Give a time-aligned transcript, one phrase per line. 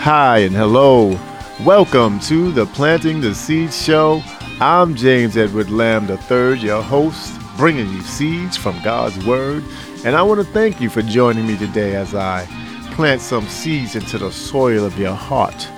[0.00, 1.18] Hi and hello.
[1.64, 4.22] Welcome to the Planting the Seed Show.
[4.60, 9.64] I'm James Edward Lamb III, your host, bringing you seeds from God's Word.
[10.04, 12.46] And I want to thank you for joining me today as I
[12.92, 15.68] plant some seeds into the soil of your heart,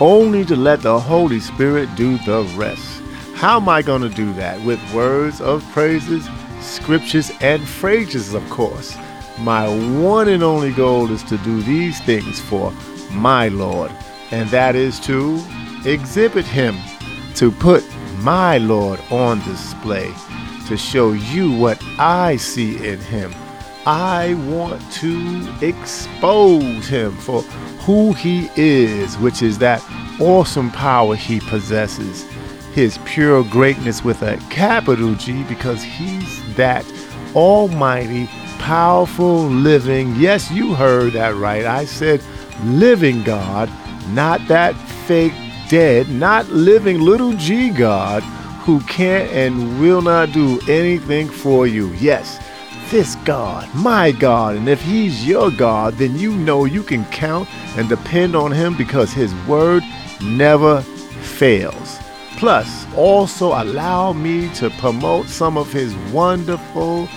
[0.00, 3.00] only to let the Holy Spirit do the rest.
[3.36, 4.60] How am I going to do that?
[4.64, 6.28] With words of praises,
[6.60, 8.98] scriptures, and phrases, of course.
[9.38, 9.68] My
[10.00, 12.72] one and only goal is to do these things for
[13.18, 13.92] my Lord,
[14.30, 15.42] and that is to
[15.84, 16.76] exhibit Him,
[17.34, 17.84] to put
[18.18, 20.12] my Lord on display,
[20.66, 23.32] to show you what I see in Him.
[23.86, 27.42] I want to expose Him for
[27.82, 29.82] who He is, which is that
[30.20, 32.24] awesome power He possesses,
[32.74, 36.84] His pure greatness with a capital G, because He's that
[37.34, 38.26] almighty,
[38.58, 40.14] powerful, living.
[40.16, 41.64] Yes, you heard that right.
[41.64, 42.20] I said,
[42.64, 43.70] living God,
[44.08, 44.74] not that
[45.06, 45.32] fake
[45.68, 48.22] dead, not living little g God
[48.64, 51.92] who can't and will not do anything for you.
[51.94, 52.38] Yes,
[52.90, 54.56] this God, my God.
[54.56, 58.76] And if He's your God, then you know you can count and depend on Him
[58.76, 59.82] because His word
[60.22, 61.98] never fails.
[62.36, 67.08] Plus, also allow me to promote some of His wonderful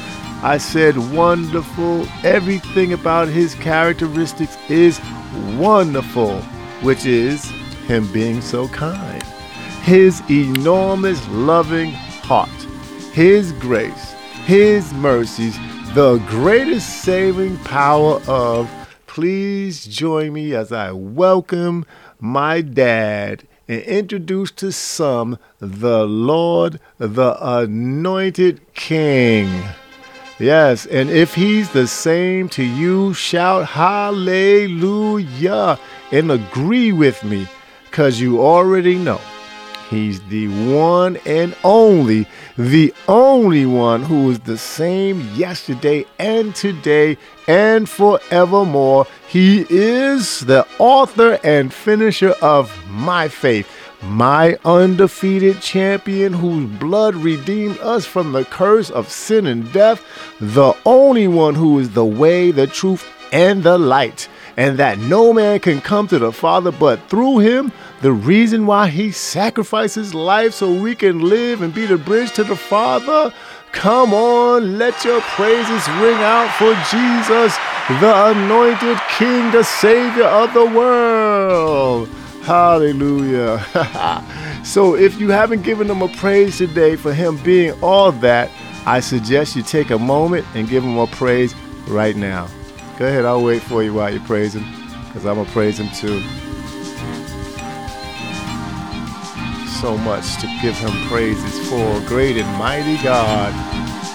[0.43, 2.07] I said wonderful.
[2.23, 4.99] Everything about his characteristics is
[5.57, 6.41] wonderful,
[6.81, 7.49] which is
[7.87, 9.23] him being so kind.
[9.83, 12.49] His enormous loving heart,
[13.13, 14.11] his grace,
[14.45, 15.57] his mercies,
[15.93, 18.69] the greatest saving power of.
[19.07, 21.85] Please join me as I welcome
[22.19, 29.49] my dad and introduce to some the Lord, the anointed King.
[30.41, 34.17] Yes, and if he's the same to you, shout hallelujah
[36.11, 37.47] and agree with me
[37.85, 39.21] because you already know
[39.91, 42.25] he's the one and only,
[42.57, 49.05] the only one who is the same yesterday and today and forevermore.
[49.27, 53.69] He is the author and finisher of my faith
[54.01, 60.03] my undefeated champion whose blood redeemed us from the curse of sin and death,
[60.39, 65.31] the only one who is the way, the truth, and the light, and that no
[65.31, 70.13] man can come to the Father but through him, the reason why he sacrificed his
[70.13, 73.33] life so we can live and be the bridge to the Father.
[73.71, 77.55] Come on, let your praises ring out for Jesus,
[78.01, 82.09] the anointed King, the Savior of the world.
[82.43, 83.63] Hallelujah.
[84.63, 88.49] so if you haven't given him a praise today for him being all that,
[88.85, 91.53] I suggest you take a moment and give him a praise
[91.87, 92.47] right now.
[92.97, 94.65] Go ahead, I'll wait for you while you praise him,
[95.05, 96.21] because I'm going to praise him too.
[99.79, 101.99] So much to give him praises for.
[102.07, 103.53] Great and mighty God.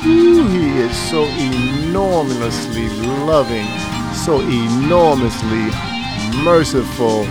[0.04, 2.88] Ooh, he is so enormously
[3.24, 3.66] loving,
[4.14, 5.70] so enormously
[6.44, 7.24] merciful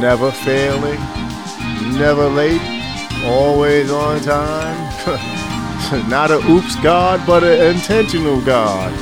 [0.00, 1.00] never failing,
[1.98, 2.60] never late,
[3.24, 4.76] always on time.
[6.08, 8.92] Not a oops God, but an intentional God.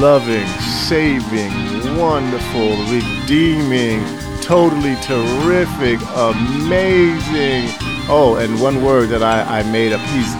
[0.00, 0.46] Loving,
[0.86, 1.52] saving,
[1.98, 4.04] wonderful, redeeming,
[4.40, 7.68] totally terrific, amazing.
[8.08, 10.00] Oh, and one word that I, I made up.
[10.00, 10.34] He's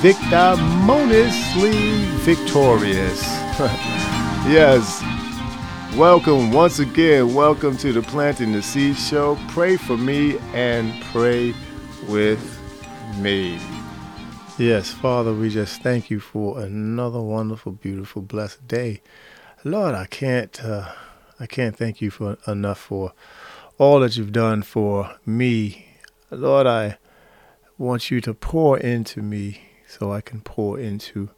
[0.00, 1.72] victoriously
[2.20, 3.22] victorious.
[4.46, 5.02] yes,
[5.96, 7.32] Welcome once again.
[7.32, 9.38] Welcome to the Planting the Seed Show.
[9.48, 11.54] Pray for me and pray
[12.06, 12.38] with
[13.16, 13.58] me.
[14.58, 19.00] Yes, Father, we just thank you for another wonderful, beautiful, blessed day.
[19.64, 20.92] Lord, I can't, uh,
[21.40, 23.14] I can't thank you for enough for
[23.78, 25.86] all that you've done for me.
[26.30, 26.98] Lord, I
[27.78, 31.30] want you to pour into me so I can pour into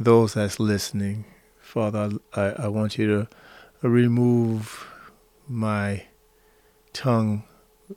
[0.00, 1.26] those that's listening.
[1.60, 3.28] Father, I, I want you to
[3.88, 4.86] remove
[5.48, 6.04] my
[6.92, 7.44] tongue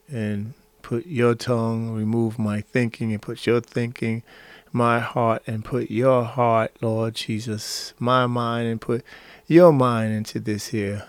[0.09, 4.23] and put your tongue, remove my thinking and put your thinking,
[4.71, 9.03] my heart and put your heart, Lord Jesus, my mind and put
[9.47, 11.05] your mind into this here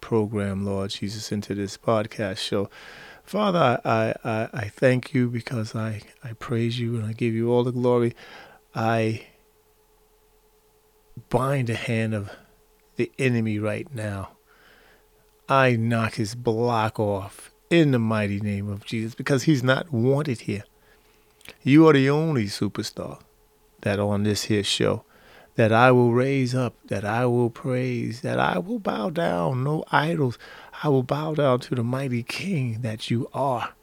[0.00, 2.68] program, Lord Jesus, into this podcast show.
[3.22, 7.50] Father, I, I, I thank you because I, I praise you and I give you
[7.50, 8.14] all the glory.
[8.74, 9.26] I
[11.30, 12.30] bind the hand of
[12.96, 14.30] the enemy right now.
[15.48, 20.42] I knock his block off in the mighty name of Jesus because he's not wanted
[20.42, 20.64] here.
[21.62, 23.20] You are the only superstar
[23.82, 25.04] that on this here show
[25.56, 29.62] that I will raise up, that I will praise, that I will bow down.
[29.62, 30.38] No idols.
[30.82, 33.74] I will bow down to the mighty King that you are.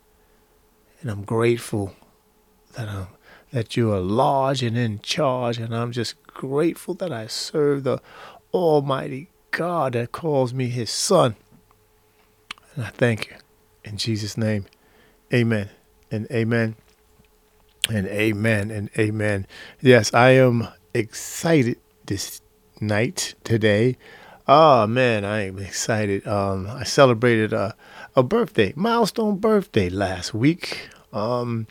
[1.01, 1.95] And I'm grateful
[2.73, 3.07] that I'm
[3.51, 7.99] that you are large and in charge, and I'm just grateful that I serve the
[8.53, 11.35] Almighty God that calls me his son.
[12.75, 13.35] And I thank you.
[13.83, 14.65] In Jesus' name,
[15.33, 15.69] amen
[16.11, 16.75] and amen
[17.89, 19.47] and amen and amen.
[19.81, 22.41] Yes, I am excited this
[22.79, 23.97] night today.
[24.47, 26.27] Oh man, I am excited.
[26.27, 27.75] Um, I celebrated a,
[28.15, 30.89] a birthday, milestone birthday last week.
[31.13, 31.67] Um,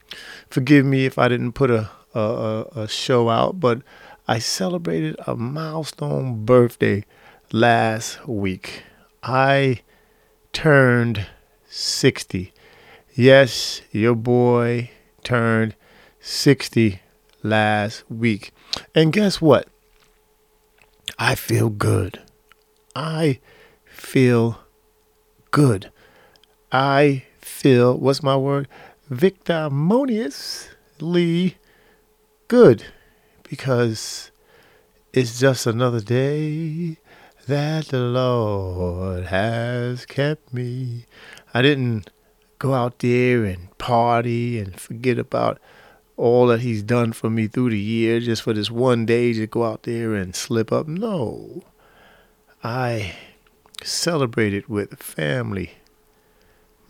[0.48, 3.82] forgive me if I didn't put a, a, a show out, but
[4.30, 7.04] I celebrated a milestone birthday
[7.50, 8.84] last week.
[9.24, 9.80] I
[10.52, 11.26] turned
[11.68, 12.52] 60.
[13.12, 14.92] Yes, your boy
[15.24, 15.74] turned
[16.20, 17.00] 60
[17.42, 18.52] last week.
[18.94, 19.66] And guess what?
[21.18, 22.20] I feel good.
[22.94, 23.40] I
[23.84, 24.60] feel
[25.50, 25.90] good.
[26.70, 28.68] I feel, what's my word?
[29.08, 31.56] victimoniously
[32.46, 32.84] good
[33.50, 34.30] because
[35.12, 36.96] it's just another day
[37.48, 41.06] that the Lord has kept me.
[41.52, 42.10] I didn't
[42.60, 45.58] go out there and party and forget about
[46.16, 49.48] all that He's done for me through the year just for this one day to
[49.48, 50.86] go out there and slip up.
[50.86, 51.64] No.
[52.62, 53.16] I
[53.82, 55.72] celebrated with family,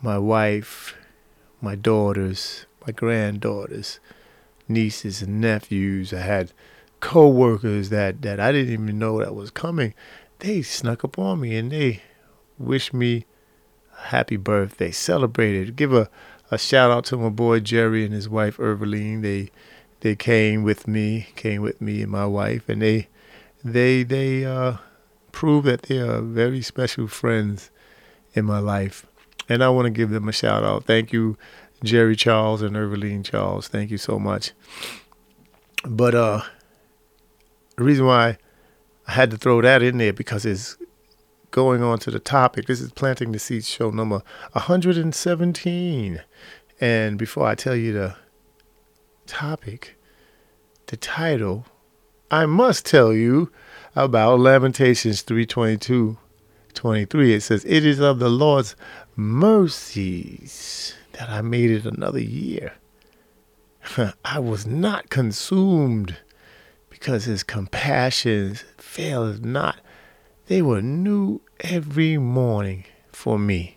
[0.02, 0.94] my wife,
[1.62, 3.98] my daughters, my granddaughters,
[4.70, 6.12] nieces and nephews.
[6.12, 6.52] I had
[7.00, 9.94] co-workers that, that I didn't even know that was coming.
[10.38, 12.02] They snuck up on me and they
[12.58, 13.26] wished me
[13.98, 15.76] a happy birthday, celebrated.
[15.76, 16.08] Give a,
[16.50, 19.22] a shout out to my boy Jerry and his wife Erveline.
[19.22, 19.50] They
[20.00, 23.08] they came with me, came with me and my wife, and they
[23.62, 24.78] they they uh,
[25.32, 27.70] proved that they are very special friends
[28.32, 29.04] in my life
[29.50, 30.84] and I want to give them a shout out.
[30.84, 31.36] Thank you,
[31.82, 33.68] Jerry Charles and Erveline Charles.
[33.68, 34.52] Thank you so much.
[35.84, 36.42] But uh,
[37.76, 38.38] the reason why
[39.06, 40.76] I had to throw that in there because it's
[41.50, 42.66] going on to the topic.
[42.66, 44.22] This is Planting the Seeds show number
[44.52, 46.22] 117.
[46.80, 48.16] And before I tell you the
[49.26, 49.98] topic,
[50.86, 51.66] the title,
[52.30, 53.50] I must tell you
[53.96, 56.18] about Lamentations 322
[56.72, 57.34] 23.
[57.34, 58.76] It says, It is of the Lord's
[59.16, 62.72] mercies that I made it another year.
[64.24, 66.16] I was not consumed
[66.88, 69.80] because his compassions failed not.
[70.46, 73.76] They were new every morning for me.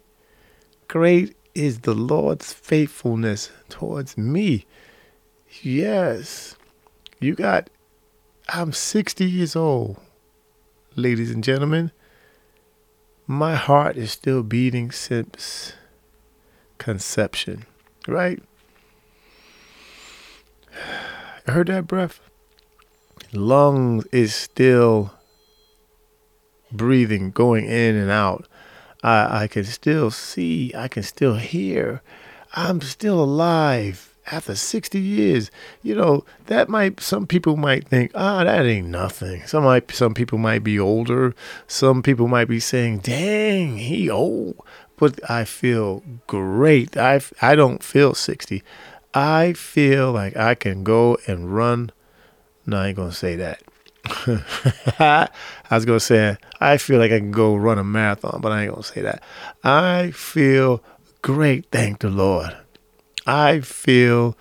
[0.88, 4.66] Great is the Lord's faithfulness towards me.
[5.62, 6.56] Yes,
[7.20, 7.70] you got,
[8.48, 9.98] I'm 60 years old,
[10.96, 11.92] ladies and gentlemen.
[13.28, 15.74] My heart is still beating since
[16.84, 17.66] conception,
[18.10, 18.44] right?
[21.48, 22.20] I heard that breath?
[23.32, 25.14] Lungs is still
[26.72, 28.48] breathing, going in and out.
[29.02, 32.02] I, I can still see, I can still hear.
[32.54, 35.52] I'm still alive after 60 years,
[35.82, 39.46] you know, that might, some people might think, ah, oh, that ain't nothing.
[39.46, 41.36] Some might, some people might be older.
[41.68, 44.56] Some people might be saying, dang, he old.
[45.30, 46.98] I feel great.
[46.98, 48.64] I, I don't feel 60.
[49.14, 51.92] I feel like I can go and run.
[52.66, 53.62] No, I ain't to say that.
[55.00, 55.30] I
[55.72, 58.76] was to say, I feel like I can go run a marathon, but I ain't
[58.76, 59.24] to say that.
[59.64, 60.84] I feel
[61.22, 61.68] great.
[61.72, 62.56] Thank the Lord.
[63.26, 64.38] I feel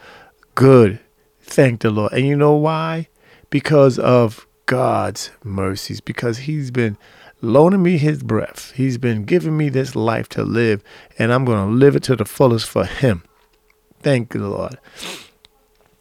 [0.54, 1.00] good.
[1.42, 2.12] Thank the Lord.
[2.12, 3.08] And you know why?
[3.50, 6.96] Because of God's mercies, because He's been
[7.42, 8.72] loaning me His breath.
[8.76, 10.82] He's been giving me this life to live,
[11.18, 13.24] and I'm going to live it to the fullest for Him.
[14.00, 14.78] Thank the Lord.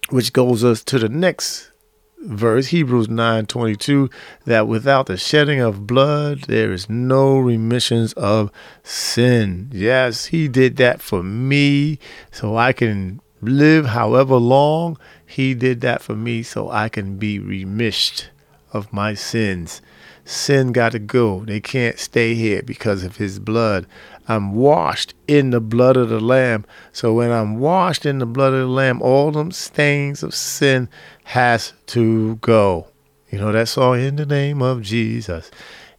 [0.10, 1.71] Which goes us to the next
[2.24, 4.12] verse, Hebrews 9:22,
[4.45, 8.51] that without the shedding of blood there is no remissions of
[8.83, 9.69] sin.
[9.74, 12.00] Yes, he did that for me
[12.31, 14.98] so I can live however long.
[15.25, 18.25] He did that for me so I can be remished
[18.74, 19.81] of my sins.
[20.25, 21.43] Sin got to go.
[21.45, 23.85] They can't stay here because of his blood.
[24.27, 26.65] I'm washed in the blood of the Lamb.
[26.93, 30.89] So when I'm washed in the blood of the Lamb, all them stains of sin
[31.25, 32.87] has to go.
[33.29, 35.49] You know that song, In the Name of Jesus.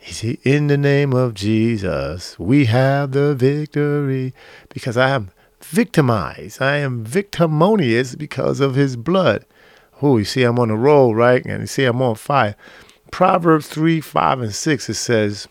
[0.04, 4.34] See, in the name of Jesus, we have the victory.
[4.68, 6.60] Because I am victimized.
[6.60, 9.44] I am victimonious because of his blood.
[10.02, 11.44] Oh, you see, I'm on a roll, right?
[11.44, 12.56] And you see, I'm on fire.
[13.12, 15.47] Proverbs 3, 5, and 6, it says,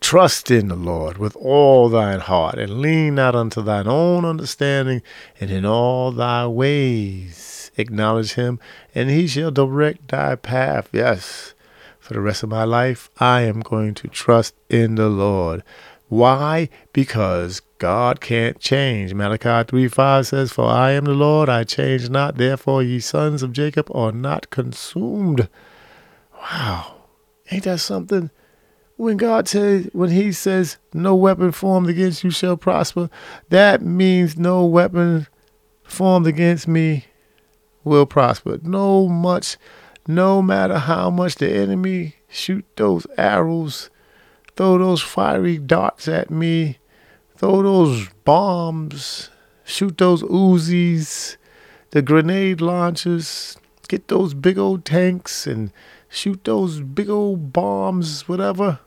[0.00, 5.02] Trust in the Lord with all thine heart, and lean not unto thine own understanding,
[5.38, 8.58] and in all thy ways acknowledge him,
[8.94, 10.88] and he shall direct thy path.
[10.90, 11.54] Yes,
[11.98, 15.62] for the rest of my life, I am going to trust in the Lord.
[16.08, 16.70] Why?
[16.94, 19.12] Because God can't change.
[19.12, 22.36] Malachi 3 5 says, For I am the Lord, I change not.
[22.38, 25.48] Therefore, ye sons of Jacob are not consumed.
[26.40, 26.96] Wow.
[27.50, 28.30] Ain't that something?
[29.00, 33.08] when God says, when He says, no weapon formed against you shall prosper,
[33.48, 35.26] that means no weapon
[35.82, 37.06] formed against me
[37.82, 38.58] will prosper.
[38.62, 39.56] No much,
[40.06, 43.88] no matter how much the enemy shoot those arrows,
[44.54, 46.76] throw those fiery darts at me,
[47.38, 49.30] throw those bombs,
[49.64, 51.38] shoot those Uzis,
[51.92, 53.56] the grenade launchers,
[53.88, 55.72] get those big old tanks and
[56.10, 58.80] shoot those big old bombs, whatever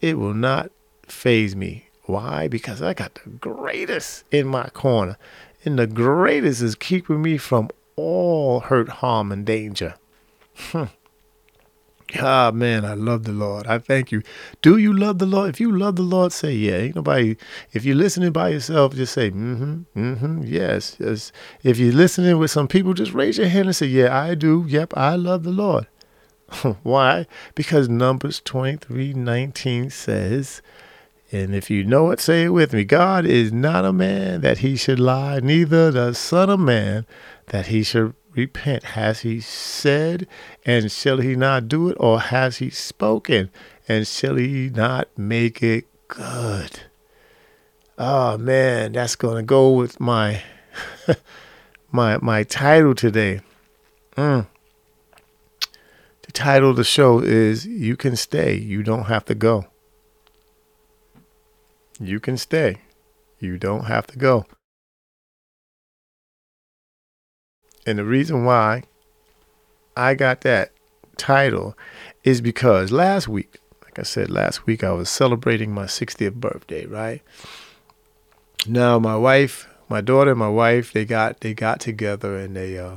[0.00, 0.70] it will not
[1.06, 1.88] faze me.
[2.04, 2.48] Why?
[2.48, 5.16] Because I got the greatest in my corner.
[5.64, 9.94] And the greatest is keeping me from all hurt, harm, and danger.
[10.56, 10.84] Hmm.
[12.20, 13.66] Ah, man, I love the Lord.
[13.66, 14.22] I thank you.
[14.62, 15.50] Do you love the Lord?
[15.50, 16.76] If you love the Lord, say yeah.
[16.76, 17.36] Ain't nobody.
[17.72, 21.32] If you're listening by yourself, just say mm-hmm, mm-hmm, yes, yes.
[21.64, 24.64] If you're listening with some people, just raise your hand and say yeah, I do.
[24.68, 25.88] Yep, I love the Lord.
[26.82, 27.26] Why?
[27.56, 30.62] Because Numbers 23 19 says,
[31.32, 34.58] and if you know it, say it with me God is not a man that
[34.58, 37.04] he should lie, neither the Son of Man
[37.46, 38.84] that he should repent.
[38.84, 40.28] Has he said,
[40.64, 41.96] and shall he not do it?
[41.98, 43.50] Or has he spoken,
[43.88, 46.80] and shall he not make it good?
[47.98, 50.42] Oh man, that's gonna go with my
[51.90, 53.40] my my title today.
[54.16, 54.46] Mm
[56.36, 59.64] title of the show is You Can Stay, You Don't Have to Go.
[61.98, 62.82] You can stay.
[63.40, 64.44] You don't have to go.
[67.86, 68.82] And the reason why
[69.96, 70.72] I got that
[71.16, 71.78] title
[72.24, 76.84] is because last week, like I said, last week I was celebrating my 60th birthday,
[76.84, 77.22] right?
[78.66, 82.76] Now my wife, my daughter and my wife, they got they got together and they
[82.78, 82.96] uh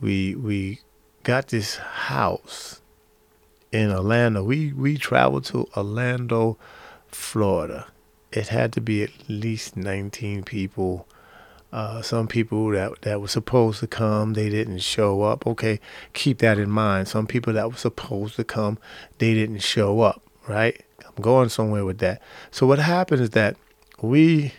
[0.00, 0.80] we we
[1.22, 2.80] got this house
[3.70, 4.42] in Orlando.
[4.42, 6.58] We we traveled to Orlando,
[7.08, 7.86] Florida.
[8.32, 11.06] It had to be at least 19 people.
[11.72, 15.46] Uh, some people that that were supposed to come, they didn't show up.
[15.46, 15.80] Okay,
[16.12, 17.08] keep that in mind.
[17.08, 18.78] Some people that were supposed to come,
[19.18, 20.22] they didn't show up.
[20.46, 20.84] Right?
[21.04, 22.20] I'm going somewhere with that.
[22.50, 23.56] So what happened is that
[24.00, 24.52] we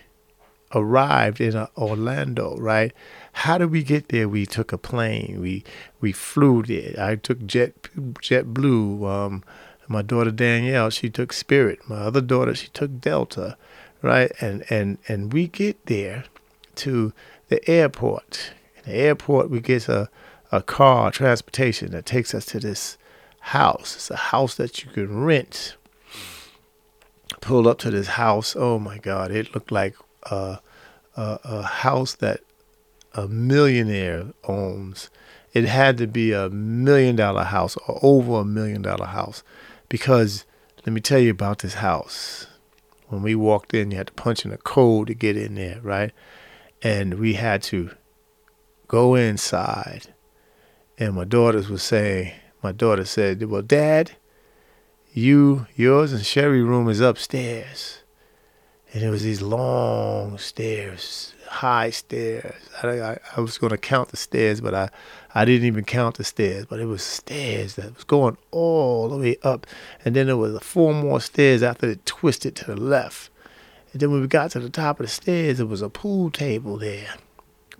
[0.74, 2.56] arrived in uh, Orlando.
[2.58, 2.92] Right?
[3.32, 4.28] How did we get there?
[4.28, 5.40] We took a plane.
[5.40, 5.62] We
[6.00, 6.94] we flew there.
[6.98, 9.08] I took Jet JetBlue.
[9.08, 9.44] Um,
[9.86, 11.78] my daughter Danielle, she took Spirit.
[11.88, 13.56] My other daughter, she took Delta,
[14.02, 14.32] right?
[14.40, 16.24] And and and we get there
[16.76, 17.12] to
[17.48, 18.52] the airport.
[18.84, 20.08] In the airport, we get a
[20.52, 22.96] a car transportation that takes us to this
[23.40, 23.96] house.
[23.96, 25.74] It's a house that you can rent.
[27.40, 28.54] Pulled up to this house.
[28.56, 29.32] Oh my God!
[29.32, 29.96] It looked like
[30.30, 30.60] a,
[31.16, 32.40] a, a house that
[33.14, 35.10] a millionaire owns,
[35.52, 39.42] it had to be a million dollar house or over a million dollar house.
[39.88, 40.44] Because
[40.84, 42.46] let me tell you about this house.
[43.08, 45.78] When we walked in, you had to punch in a code to get in there,
[45.82, 46.12] right?
[46.84, 47.90] And we had to
[48.86, 50.14] go inside.
[50.98, 54.12] And my daughters were saying, my daughter said, Well, Dad,
[55.12, 58.02] you, yours and Sherry room is upstairs.
[58.92, 62.54] And it was these long stairs, high stairs.
[62.82, 64.88] I, I, I was going to count the stairs, but I,
[65.34, 66.64] I didn't even count the stairs.
[66.64, 69.66] But it was stairs that was going all the way up,
[70.04, 73.30] and then there was four more stairs after it twisted to the left.
[73.94, 76.30] And then when we got to the top of the stairs, there was a pool
[76.30, 77.14] table there,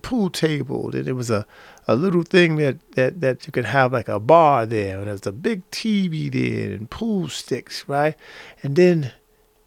[0.01, 0.89] pool table.
[0.89, 1.45] Then there was a,
[1.87, 5.13] a little thing that, that, that you could have like a bar there, and there
[5.13, 8.15] was a big TV there and pool sticks, right?
[8.63, 9.11] And then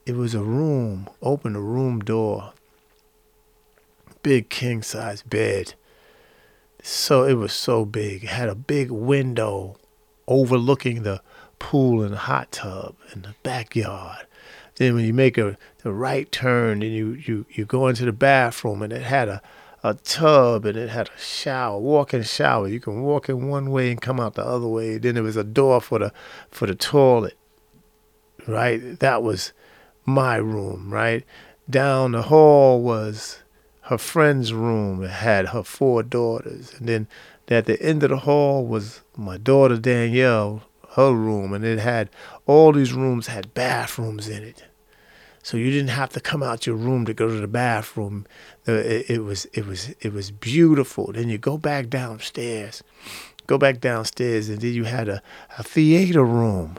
[0.07, 1.09] it was a room.
[1.23, 2.55] Open the room door
[4.23, 5.75] big king size bed.
[6.83, 8.25] So it was so big.
[8.25, 9.77] It had a big window
[10.27, 11.23] overlooking the
[11.59, 14.27] pool and hot tub and the backyard.
[14.79, 18.13] Then when you make a the right turn and you, you, you go into the
[18.13, 19.43] bathroom and it had a,
[19.83, 22.69] a tub and it had a shower, walk-in shower.
[22.69, 24.99] You can walk in one way and come out the other way.
[24.99, 26.13] Then there was a door for the
[26.51, 27.37] for the toilet.
[28.47, 28.99] Right?
[29.01, 29.53] That was
[30.05, 31.25] my room, right?
[31.69, 33.41] Down the hall was
[33.83, 36.73] her friend's room that had her four daughters.
[36.79, 37.09] And then
[37.49, 42.11] at the end of the hall was my daughter Danielle, her room, and it had
[42.47, 44.65] all these rooms had bathrooms in it.
[45.49, 48.27] So you didn't have to come out your room to go to the bathroom.
[48.67, 51.11] It, it was it was it was beautiful.
[51.11, 52.83] Then you go back downstairs,
[53.47, 55.23] go back downstairs, and then you had a,
[55.57, 56.77] a theater room.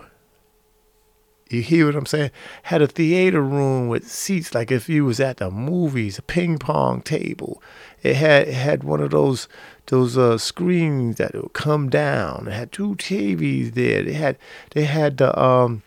[1.49, 2.29] You hear what I'm saying?
[2.61, 6.59] Had a theater room with seats like if you was at the movies, a ping
[6.59, 7.63] pong table.
[8.03, 9.47] It had it had one of those
[9.87, 12.47] those uh, screens that would come down.
[12.47, 14.03] It had two TVs there.
[14.03, 14.37] They had
[14.75, 15.81] they had the um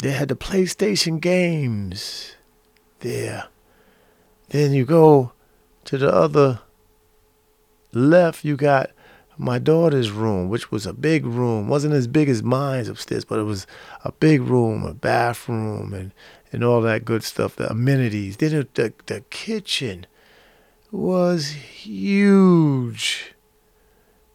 [0.00, 2.36] they had the PlayStation games
[3.00, 3.48] there.
[4.48, 5.32] Then you go
[5.84, 6.60] to the other
[7.92, 8.44] left.
[8.44, 8.90] You got
[9.38, 11.68] my daughter's room, which was a big room.
[11.68, 13.66] wasn't as big as mine's upstairs, but it was
[14.04, 16.12] a big room, a bathroom, and
[16.52, 17.56] and all that good stuff.
[17.56, 18.36] The amenities.
[18.36, 20.06] Then the the kitchen
[20.90, 23.34] was huge.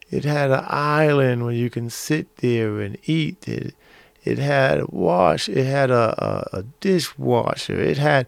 [0.10, 3.48] It had an island where you can sit there and eat.
[3.48, 3.76] It
[4.24, 5.50] it had a wash.
[5.50, 6.16] It had a,
[6.54, 7.80] a, a dishwasher.
[7.80, 8.28] It had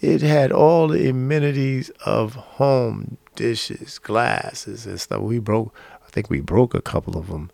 [0.00, 5.20] it had all the amenities of home dishes, glasses, and stuff.
[5.20, 5.74] We broke.
[6.06, 7.50] I think we broke a couple of them.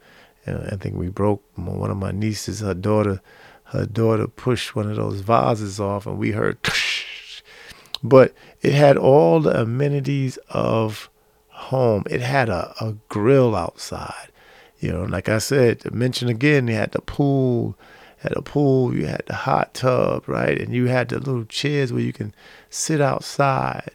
[0.47, 2.61] I think we broke one of my nieces.
[2.61, 3.21] Her daughter,
[3.65, 6.59] her daughter pushed one of those vases off, and we heard.
[8.03, 8.33] But
[8.63, 11.11] it had all the amenities of
[11.49, 12.05] home.
[12.09, 14.29] It had a, a grill outside.
[14.81, 17.77] You know, like I said, to mention again, you had the pool,
[18.19, 20.59] had a pool, you had the hot tub, right?
[20.59, 22.35] And you had the little chairs where you can
[22.71, 23.93] sit outside.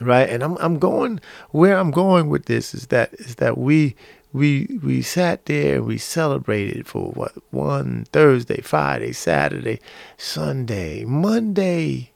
[0.00, 0.28] Right?
[0.28, 1.20] And I'm I'm going
[1.50, 3.94] where I'm going with this is that is that we
[4.32, 9.78] we we sat there and we celebrated for what one Thursday, Friday, Saturday,
[10.16, 12.10] Sunday, Monday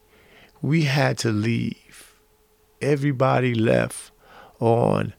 [0.61, 2.15] we had to leave.
[2.81, 4.11] Everybody left
[4.59, 5.13] on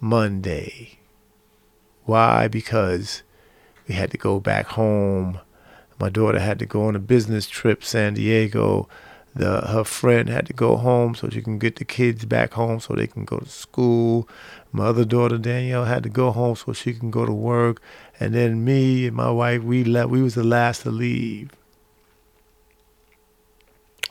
[0.00, 0.98] Monday.
[2.04, 2.48] Why?
[2.48, 3.22] Because
[3.88, 5.40] we had to go back home.
[5.98, 8.88] My daughter had to go on a business trip, San Diego.
[9.34, 12.78] The her friend had to go home so she can get the kids back home
[12.78, 14.28] so they can go to school.
[14.70, 17.82] My other daughter Danielle had to go home so she can go to work.
[18.20, 20.10] And then me and my wife, we left.
[20.10, 21.50] We was the last to leave.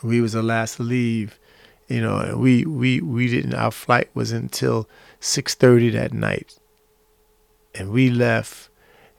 [0.01, 1.39] We was the last to leave,
[1.88, 3.53] you know, and we we we didn't.
[3.53, 4.89] Our flight was until
[5.21, 6.60] six thirty that night,
[7.75, 8.69] and we left.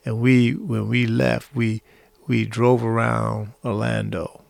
[0.04, 1.82] And we when we left, we
[2.26, 4.42] we drove around Orlando.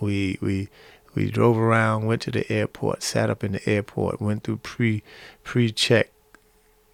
[0.00, 0.68] We we
[1.14, 5.02] we drove around, went to the airport, sat up in the airport, went through pre
[5.42, 6.10] pre check,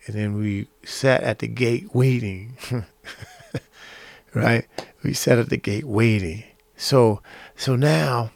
[0.06, 2.56] and then we sat at the gate waiting.
[4.34, 4.66] right?
[5.02, 6.44] We sat at the gate waiting.
[6.76, 7.22] So
[7.54, 8.30] so now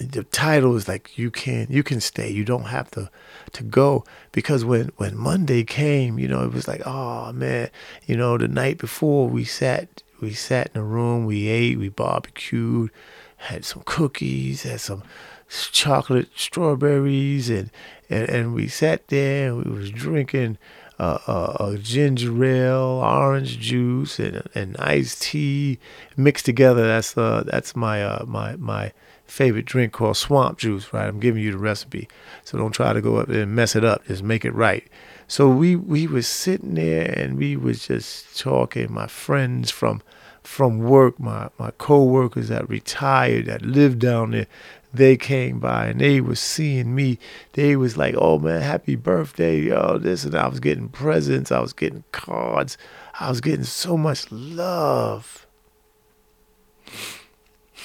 [0.00, 2.30] the title is like you can you can stay.
[2.30, 3.10] You don't have to
[3.52, 4.04] to go.
[4.32, 7.70] Because when when monday came you know it was like oh man.
[8.06, 11.88] You know the night before we sat we sat in a room we ate we
[11.88, 12.90] barbecued
[13.36, 15.02] had some cookies had some
[15.48, 17.70] chocolate strawberries and
[18.10, 20.58] and, and we sat there and we was drinking
[20.98, 25.78] uh, uh, ginger ale, orange juice, and, and iced tea
[26.16, 26.86] mixed together.
[26.86, 28.92] That's uh, that's my uh, my my
[29.26, 31.06] favorite drink called swamp juice, right?
[31.06, 32.08] I'm giving you the recipe.
[32.44, 34.06] So don't try to go up there and mess it up.
[34.06, 34.86] Just make it right.
[35.28, 38.92] So we we was sitting there and we was just talking.
[38.92, 40.02] My friends from
[40.42, 44.46] from work, my my co-workers that retired that lived down there,
[44.94, 47.18] they came by and they was seeing me.
[47.52, 51.50] They was like, "Oh man, happy birthday, yo!" This and I was getting presents.
[51.50, 52.78] I was getting cards.
[53.18, 55.46] I was getting so much love.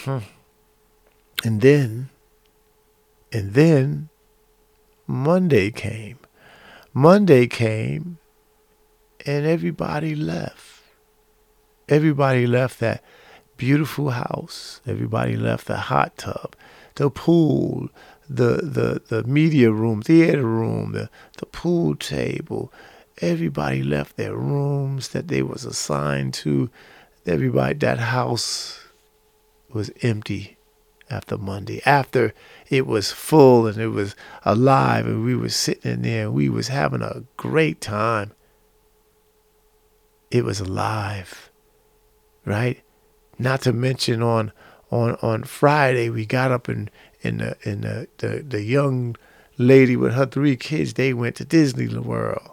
[0.03, 0.19] Hmm.
[1.43, 2.09] And then,
[3.31, 4.09] and then
[5.07, 6.19] Monday came.
[6.93, 8.19] Monday came
[9.25, 10.83] and everybody left.
[11.89, 13.03] Everybody left that
[13.57, 14.81] beautiful house.
[14.85, 16.55] Everybody left the hot tub,
[16.95, 17.89] the pool,
[18.29, 22.71] the, the, the media room, theater room, the, the pool table.
[23.19, 26.69] Everybody left their rooms that they was assigned to.
[27.25, 28.79] Everybody, that house
[29.71, 30.57] was empty
[31.11, 32.33] after Monday, after
[32.69, 36.49] it was full and it was alive and we were sitting in there and we
[36.49, 38.31] was having a great time.
[40.29, 41.51] It was alive,
[42.45, 42.81] right?
[43.37, 44.51] Not to mention on
[44.89, 46.89] on on Friday we got up and
[47.21, 49.15] in the in the, the the young
[49.57, 52.51] lady with her three kids they went to Disney World.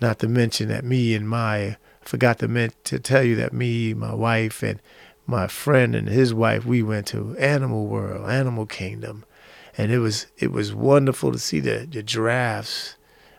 [0.00, 3.94] Not to mention that me and my forgot to men- to tell you that me,
[3.94, 4.80] my wife, and
[5.30, 9.24] my friend and his wife, we went to Animal World, Animal Kingdom,
[9.78, 12.96] and it was it was wonderful to see the, the giraffes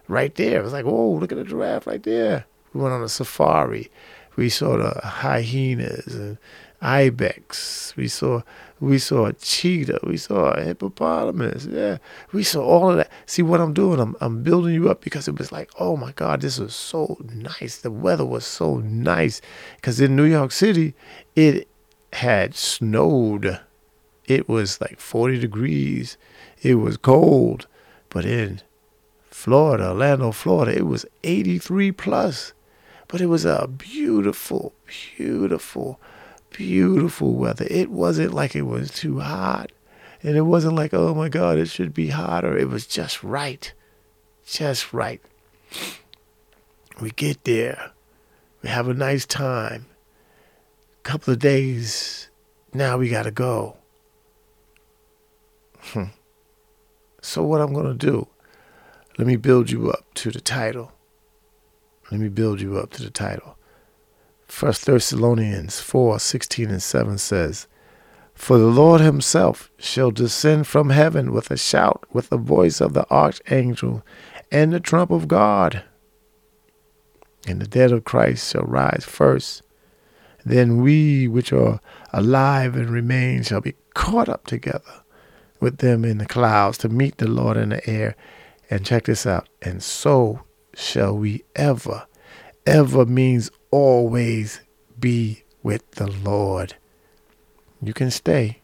[0.08, 0.60] right there.
[0.60, 2.46] It was like, whoa, look at the giraffe right there.
[2.74, 3.92] We went on a safari.
[4.38, 6.38] We saw the hyenas and
[6.82, 7.94] ibex.
[7.98, 8.42] We saw
[8.80, 10.00] we saw a cheetah.
[10.04, 11.66] We saw a hippopotamus.
[11.66, 11.98] Yeah,
[12.32, 13.12] we saw all of that.
[13.26, 14.00] See what I'm doing?
[14.00, 17.18] I'm I'm building you up because it was like, oh my God, this was so
[17.34, 17.78] nice.
[17.78, 19.42] The weather was so nice
[19.76, 20.96] because in New York City,
[21.36, 21.68] it
[22.14, 23.60] had snowed.
[24.26, 26.18] It was like 40 degrees.
[26.62, 27.68] It was cold,
[28.10, 28.62] but in
[29.30, 32.54] Florida, Orlando, Florida, it was 83 plus.
[33.08, 36.00] But it was a beautiful, beautiful
[36.52, 37.66] beautiful weather.
[37.70, 39.72] It wasn't like it was too hot.
[40.22, 42.56] And it wasn't like, oh my God, it should be hotter.
[42.56, 43.74] It was just right.
[44.46, 45.22] Just right.
[47.00, 47.92] We get there.
[48.62, 49.88] We have a nice time.
[51.04, 52.30] Couple of days.
[52.74, 53.78] Now we got to go.
[55.80, 56.06] Hmm.
[57.22, 58.28] So, what I'm going to do,
[59.18, 60.92] let me build you up to the title.
[62.12, 63.58] Let me build you up to the title.
[64.46, 67.68] First Thessalonians 4 16 and 7 says,
[68.34, 72.94] For the Lord himself shall descend from heaven with a shout, with the voice of
[72.94, 74.04] the archangel,
[74.52, 75.84] and the trump of God.
[77.48, 79.64] And the dead of Christ shall rise first.
[80.46, 81.80] Then we which are
[82.12, 85.04] alive and remain shall be caught up together
[85.60, 88.16] with them in the clouds to meet the Lord in the air.
[88.70, 89.50] And check this out.
[89.62, 90.42] And so
[90.74, 92.06] shall we ever,
[92.66, 94.62] ever means always
[95.00, 96.76] be with the Lord.
[97.82, 98.62] You can stay.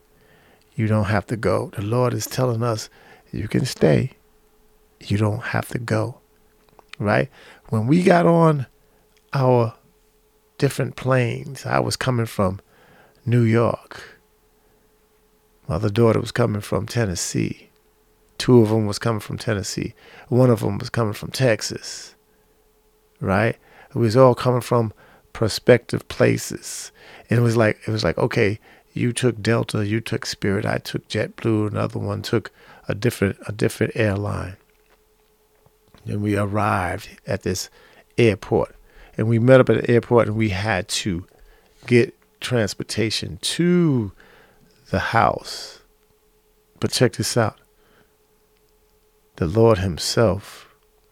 [0.76, 1.72] You don't have to go.
[1.76, 2.90] The Lord is telling us
[3.32, 4.14] you can stay.
[5.00, 6.20] You don't have to go.
[7.00, 7.30] Right?
[7.70, 8.68] When we got on
[9.34, 9.76] our
[10.58, 12.60] different planes, I was coming from
[13.26, 14.20] New York.
[15.68, 17.70] My other daughter was coming from Tennessee.
[18.38, 19.94] Two of them was coming from Tennessee.
[20.30, 22.16] One of them was coming from Texas.
[23.20, 23.58] Right?
[23.90, 24.94] It was all coming from
[25.34, 26.92] prospective places.
[27.30, 28.60] And it was like it was like, okay,
[28.94, 32.52] you took Delta, you took Spirit, I took JetBlue, another one took
[32.88, 34.58] a different a different airline.
[36.06, 37.70] And we arrived at this
[38.18, 38.76] airport.
[39.18, 41.26] And we met up at the airport and we had to
[41.86, 44.12] get transportation to
[44.92, 45.80] the house.
[46.80, 47.58] But check this out.
[49.38, 50.68] The Lord Himself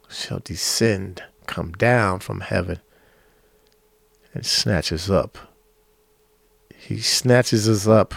[0.10, 2.80] shall descend come down from heaven
[4.34, 5.38] and snatches us up.
[6.76, 8.14] He snatches us up.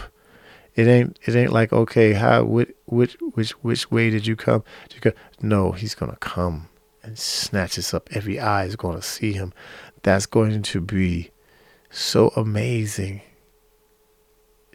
[0.75, 4.63] It ain't it ain't like okay, how which which which which way did you come?
[4.87, 5.17] Did you go?
[5.41, 6.69] No, he's gonna come
[7.03, 8.09] and snatches up.
[8.11, 9.53] Every eye is gonna see him.
[10.03, 11.31] That's going to be
[11.89, 13.21] so amazing.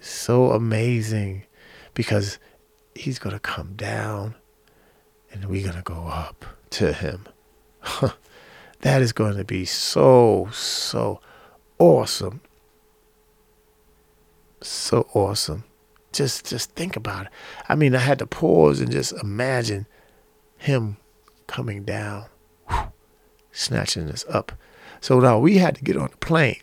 [0.01, 1.45] So amazing
[1.95, 2.39] because
[2.95, 4.35] he's gonna come down
[5.33, 7.27] and we're gonna go up to him.
[8.85, 11.19] That is going to be so, so
[11.79, 12.43] awesome.
[14.61, 15.65] So awesome.
[16.13, 17.33] Just just think about it.
[17.67, 19.87] I mean, I had to pause and just imagine
[20.59, 20.99] him
[21.55, 22.27] coming down,
[22.69, 22.93] whew,
[23.53, 24.51] snatching us up.
[25.01, 26.61] So now we had to get on the plane.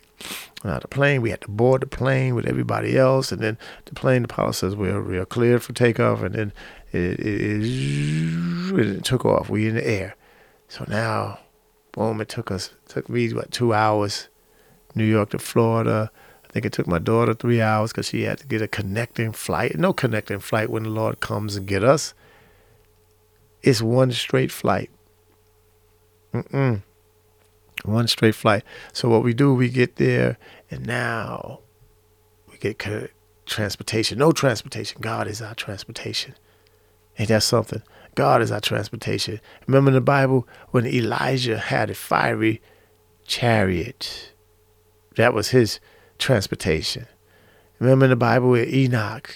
[0.64, 3.94] Now the plane, we had to board the plane with everybody else, and then the
[3.94, 6.52] plane, the pilot says we're, we're cleared for takeoff, and then
[6.92, 9.48] it, it, it, it took off.
[9.48, 10.14] We in the air.
[10.68, 11.38] So now
[11.92, 14.28] boom, it took us took me what two hours,
[14.94, 16.10] New York to Florida.
[16.44, 19.32] I think it took my daughter three hours because she had to get a connecting
[19.32, 19.78] flight.
[19.78, 22.12] No connecting flight when the Lord comes and get us.
[23.62, 24.90] It's one straight flight.
[26.34, 26.82] Mm-mm.
[27.84, 28.64] One straight flight.
[28.92, 30.38] So what we do, we get there,
[30.70, 31.60] and now
[32.50, 32.82] we get
[33.46, 34.18] transportation.
[34.18, 35.00] No transportation.
[35.00, 36.34] God is our transportation.
[37.18, 37.82] Ain't that something?
[38.14, 39.40] God is our transportation.
[39.66, 42.60] Remember in the Bible when Elijah had a fiery
[43.26, 44.32] chariot?
[45.16, 45.80] That was his
[46.18, 47.06] transportation.
[47.78, 49.34] Remember in the Bible with Enoch?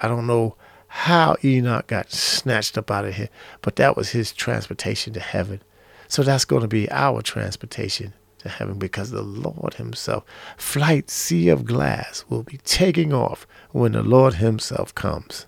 [0.00, 0.56] I don't know
[0.96, 3.28] how Enoch got snatched up out of here,
[3.62, 5.60] but that was his transportation to heaven.
[6.06, 10.22] So that's going to be our transportation to heaven because the Lord Himself,
[10.56, 15.46] flight sea of glass, will be taking off when the Lord Himself comes.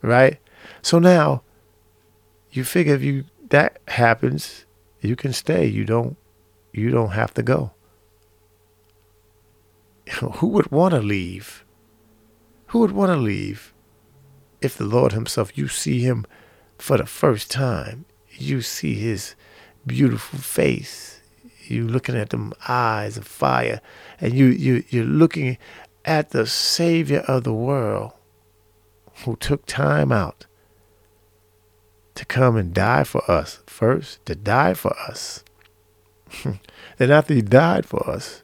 [0.00, 0.38] Right?
[0.80, 1.42] So now
[2.50, 4.64] you figure if you that happens,
[5.02, 5.66] you can stay.
[5.66, 6.16] You don't
[6.72, 7.72] you don't have to go.
[10.36, 11.66] Who would want to leave?
[12.68, 13.69] Who would want to leave
[14.60, 16.26] if the Lord Himself, you see Him
[16.78, 19.34] for the first time, you see His
[19.86, 21.20] beautiful face,
[21.66, 23.80] you looking at them eyes of fire,
[24.20, 25.58] and you, you, you're looking
[26.04, 28.12] at the Savior of the world
[29.24, 30.46] who took time out
[32.14, 35.44] to come and die for us first, to die for us.
[36.98, 38.42] then after he died for us,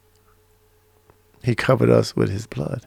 [1.43, 2.87] he covered us with his blood.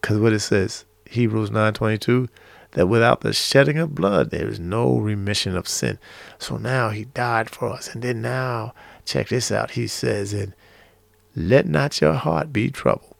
[0.00, 2.28] Because what it says, Hebrews 9.22,
[2.72, 5.98] that without the shedding of blood, there is no remission of sin.
[6.38, 7.92] So now he died for us.
[7.92, 9.72] And then now, check this out.
[9.72, 10.54] He says, and
[11.34, 13.16] let not your heart be troubled.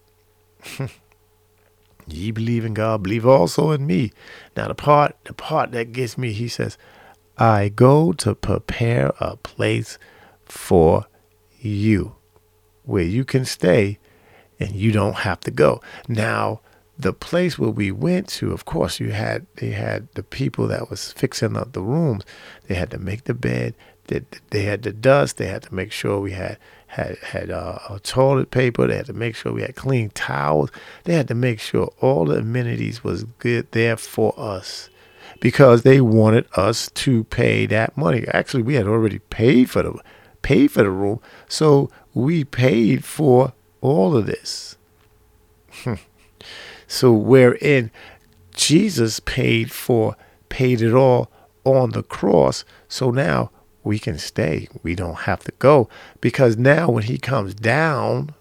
[2.07, 4.12] Ye believe in God, believe also in me.
[4.57, 6.79] Now the part, the part that gets me, he says,
[7.38, 9.98] I go to prepare a place
[10.44, 11.07] for
[11.59, 12.14] you
[12.85, 13.98] where you can stay
[14.59, 15.81] and you don't have to go.
[16.07, 16.61] Now,
[17.02, 20.90] the place where we went to, of course, you had they had the people that
[20.90, 22.24] was fixing up the rooms.
[22.66, 23.74] They had to make the bed.
[24.06, 25.36] They, they had the dust.
[25.36, 26.58] They had to make sure we had
[26.88, 28.86] had had uh, toilet paper.
[28.86, 30.70] They had to make sure we had clean towels.
[31.04, 34.90] They had to make sure all the amenities was good there for us
[35.40, 38.26] because they wanted us to pay that money.
[38.32, 39.94] Actually, we had already paid for the
[40.42, 44.76] paid for the room, so we paid for all of this.
[46.90, 47.92] So wherein
[48.53, 50.16] Jesus paid for
[50.48, 51.31] paid it all
[51.62, 52.64] on the cross.
[52.88, 53.53] So now
[53.85, 54.68] we can stay.
[54.83, 55.88] We don't have to go
[56.20, 58.35] because now when he comes down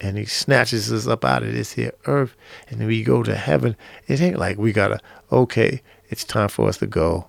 [0.00, 2.34] and he snatches us up out of this here earth
[2.68, 3.76] and we go to heaven,
[4.08, 4.98] it ain't like we gotta,
[5.30, 7.28] okay, it's time for us to go.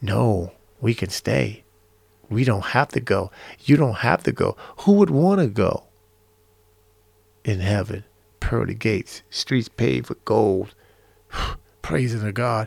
[0.00, 1.62] No, we can stay.
[2.28, 3.30] We don't have to go.
[3.60, 4.56] You don't have to go.
[4.78, 5.84] Who would want to go
[7.44, 8.02] in heaven?
[8.42, 10.74] Pearly gates, streets paved with gold,
[11.82, 12.66] praising the God,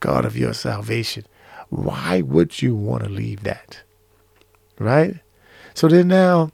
[0.00, 1.24] God of your salvation.
[1.70, 3.82] Why would you want to leave that?
[4.78, 5.20] Right?
[5.72, 6.50] So then now,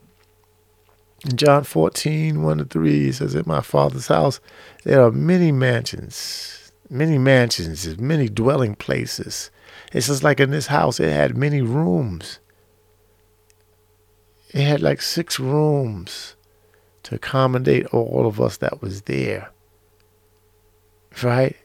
[1.29, 4.38] in John 14, 1 to 3, he says, In my Father's house,
[4.85, 9.51] there are many mansions, many mansions, many dwelling places.
[9.93, 12.38] It's just like in this house, it had many rooms.
[14.51, 16.37] It had like six rooms
[17.05, 19.51] to accommodate all of us that was there.
[21.23, 21.57] Right?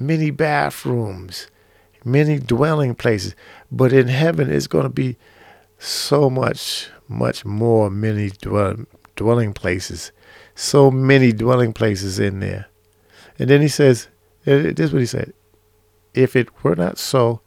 [0.00, 1.48] Many bathrooms,
[2.04, 3.34] many dwelling places.
[3.70, 5.16] But in heaven, it's going to be
[5.78, 8.76] so much, much more many dwell,
[9.16, 10.12] dwelling places.
[10.54, 12.66] So many dwelling places in there.
[13.38, 14.08] And then he says,
[14.46, 15.32] eh, this is what he said.
[16.14, 17.40] If it were not so,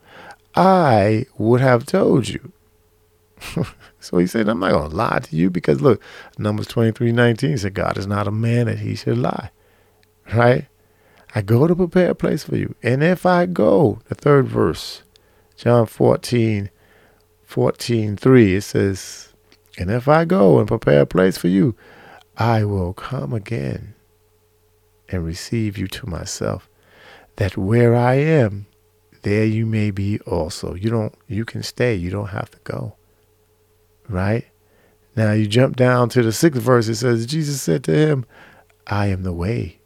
[0.56, 2.52] I would have told you.
[4.08, 6.02] so he said, I'm not going to lie to you because look,
[6.38, 9.52] Numbers 23 19 said, God is not a man that he should lie.
[10.34, 10.68] Right?
[11.36, 12.74] I go to prepare a place for you.
[12.82, 15.04] And if I go, the third verse,
[15.58, 16.70] John 14,
[17.44, 19.34] 14, 3, it says,
[19.78, 21.76] And if I go and prepare a place for you,
[22.38, 23.94] I will come again
[25.10, 26.70] and receive you to myself,
[27.36, 28.68] that where I am,
[29.24, 30.76] there you may be also.
[30.76, 32.97] You don't you can stay, you don't have to go.
[34.10, 34.46] Right?
[35.16, 38.26] Now you jump down to the sixth verse, it says, Jesus said to him,
[38.86, 39.80] I am the way,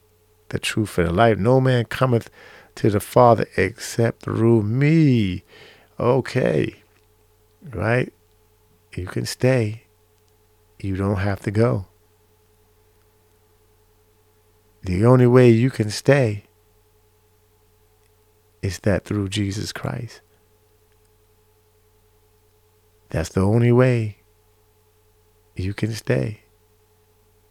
[0.50, 1.38] the truth, and the life.
[1.38, 2.30] No man cometh
[2.76, 5.44] to the Father except through me.
[6.00, 6.76] Okay.
[7.64, 8.14] Right?
[8.96, 9.86] You can stay.
[10.80, 11.88] You don't have to go.
[14.84, 16.46] The only way you can stay
[18.62, 20.22] is that through Jesus Christ.
[23.12, 24.18] That's the only way
[25.56, 26.42] you can stay.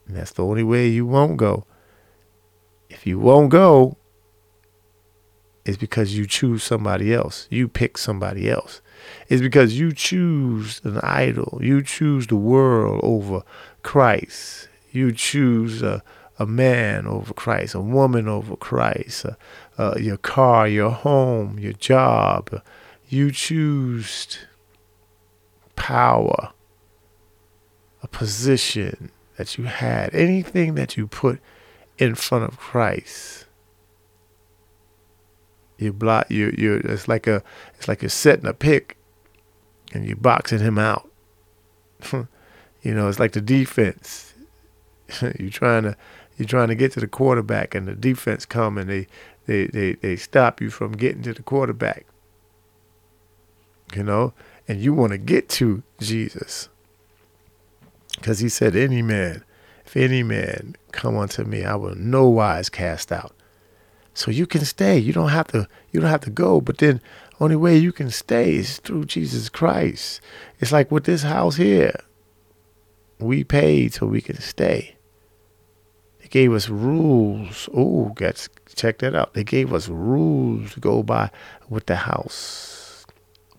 [0.06, 1.66] And that's the only way you won't go.
[2.88, 3.96] If you won't go,
[5.64, 7.46] it's because you choose somebody else.
[7.50, 8.80] You pick somebody else.
[9.28, 11.60] It's because you choose an idol.
[11.62, 13.42] You choose the world over
[13.82, 14.68] Christ.
[14.90, 16.02] You choose a,
[16.38, 19.34] a man over Christ, a woman over Christ, uh,
[19.78, 22.62] uh, your car, your home, your job.
[23.08, 24.38] You choose
[25.80, 26.52] power,
[28.02, 31.40] a position that you had, anything that you put
[31.96, 33.46] in front of Christ.
[35.78, 37.42] You block you you it's like a
[37.76, 38.98] it's like you're setting a pick
[39.94, 41.10] and you're boxing him out.
[42.12, 44.34] you know, it's like the defense.
[45.38, 45.96] you're trying to
[46.36, 49.06] you're trying to get to the quarterback and the defense come and they,
[49.46, 52.04] they, they, they stop you from getting to the quarterback.
[53.94, 54.34] You know?
[54.70, 56.68] And you want to get to Jesus.
[58.14, 59.42] Because he said, Any man,
[59.84, 63.34] if any man come unto me, I will no wise cast out.
[64.14, 64.96] So you can stay.
[64.96, 66.60] You don't have to you don't have to go.
[66.60, 67.00] But then
[67.40, 70.20] only way you can stay is through Jesus Christ.
[70.60, 72.04] It's like with this house here.
[73.18, 74.94] We paid so we can stay
[76.20, 77.68] They gave us rules.
[77.74, 78.14] Oh,
[78.76, 79.34] check that out.
[79.34, 81.32] They gave us rules to go by
[81.68, 82.69] with the house.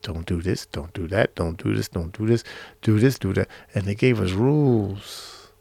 [0.02, 2.44] Don't do this, don't do that, don't do this, don't do this,
[2.82, 3.48] do this, do that.
[3.76, 5.52] And they gave us rules.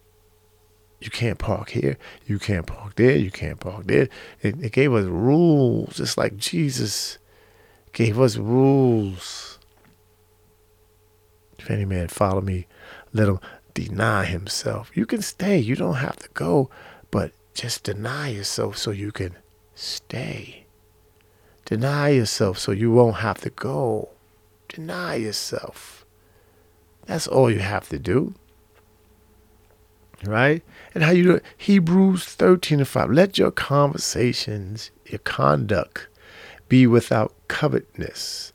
[1.00, 4.08] You can't park here, you can't park there, you can't park there.
[4.42, 7.18] They, they gave us rules, just like Jesus
[7.92, 9.58] gave us rules.
[11.58, 12.66] If any man follow me,
[13.12, 13.40] let him
[13.74, 14.90] deny himself.
[14.94, 16.70] You can stay, you don't have to go,
[17.10, 19.36] but just deny yourself so you can
[19.74, 20.66] stay.
[21.64, 24.10] Deny yourself so you won't have to go.
[24.70, 26.06] Deny yourself.
[27.06, 28.34] That's all you have to do.
[30.24, 30.62] Right?
[30.94, 31.44] And how you do it?
[31.56, 33.10] Hebrews 13 and 5.
[33.10, 36.06] Let your conversations, your conduct
[36.68, 38.52] be without covetousness,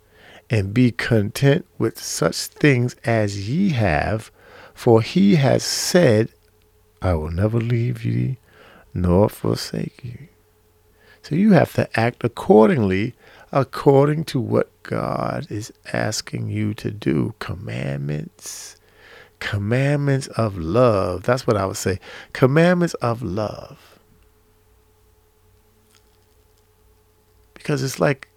[0.49, 4.31] and be content with such things as ye have,
[4.73, 6.31] for he has said,
[7.01, 8.37] I will never leave you
[8.93, 10.29] nor forsake you.
[11.23, 13.15] So you have to act accordingly,
[13.55, 17.33] according to what God is asking you to do.
[17.39, 18.75] Commandments,
[19.39, 21.23] commandments of love.
[21.23, 21.99] That's what I would say.
[22.33, 23.97] Commandments of love.
[27.53, 28.27] Because it's like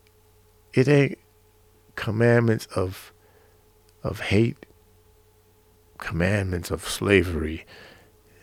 [0.73, 1.19] it ain't
[1.97, 3.13] commandments of
[4.05, 4.67] of hate,
[5.99, 7.67] commandments of slavery.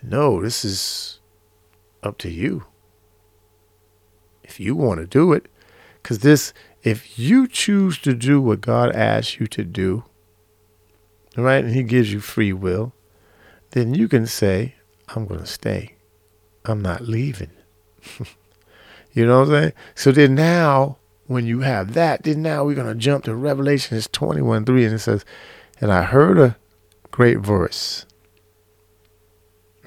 [0.04, 1.22] No, this is
[2.04, 2.66] up to you
[4.44, 5.48] if you want to do it.
[6.06, 10.04] Because this, if you choose to do what God asks you to do,
[11.36, 12.94] right, and He gives you free will,
[13.72, 14.76] then you can say,
[15.08, 15.96] I'm going to stay.
[16.64, 17.50] I'm not leaving.
[19.14, 19.74] you know what I'm saying?
[19.96, 24.08] So then now, when you have that, then now we're going to jump to Revelations
[24.12, 25.26] 21 3, and it says,
[25.82, 26.56] And I heard a
[27.10, 28.06] great voice,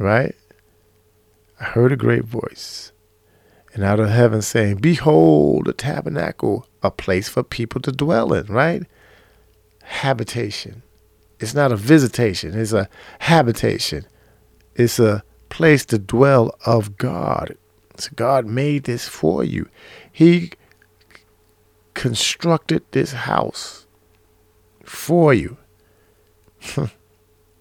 [0.00, 0.34] right?
[1.60, 2.90] I heard a great voice
[3.78, 8.46] and out of heaven saying, Behold, the tabernacle, a place for people to dwell in,
[8.46, 8.82] right?
[9.84, 10.82] Habitation.
[11.38, 12.88] It's not a visitation, it's a
[13.20, 14.04] habitation.
[14.74, 17.56] It's a place to dwell of God.
[17.96, 19.68] So God made this for you.
[20.10, 20.50] He
[21.94, 23.86] constructed this house
[24.82, 25.56] for you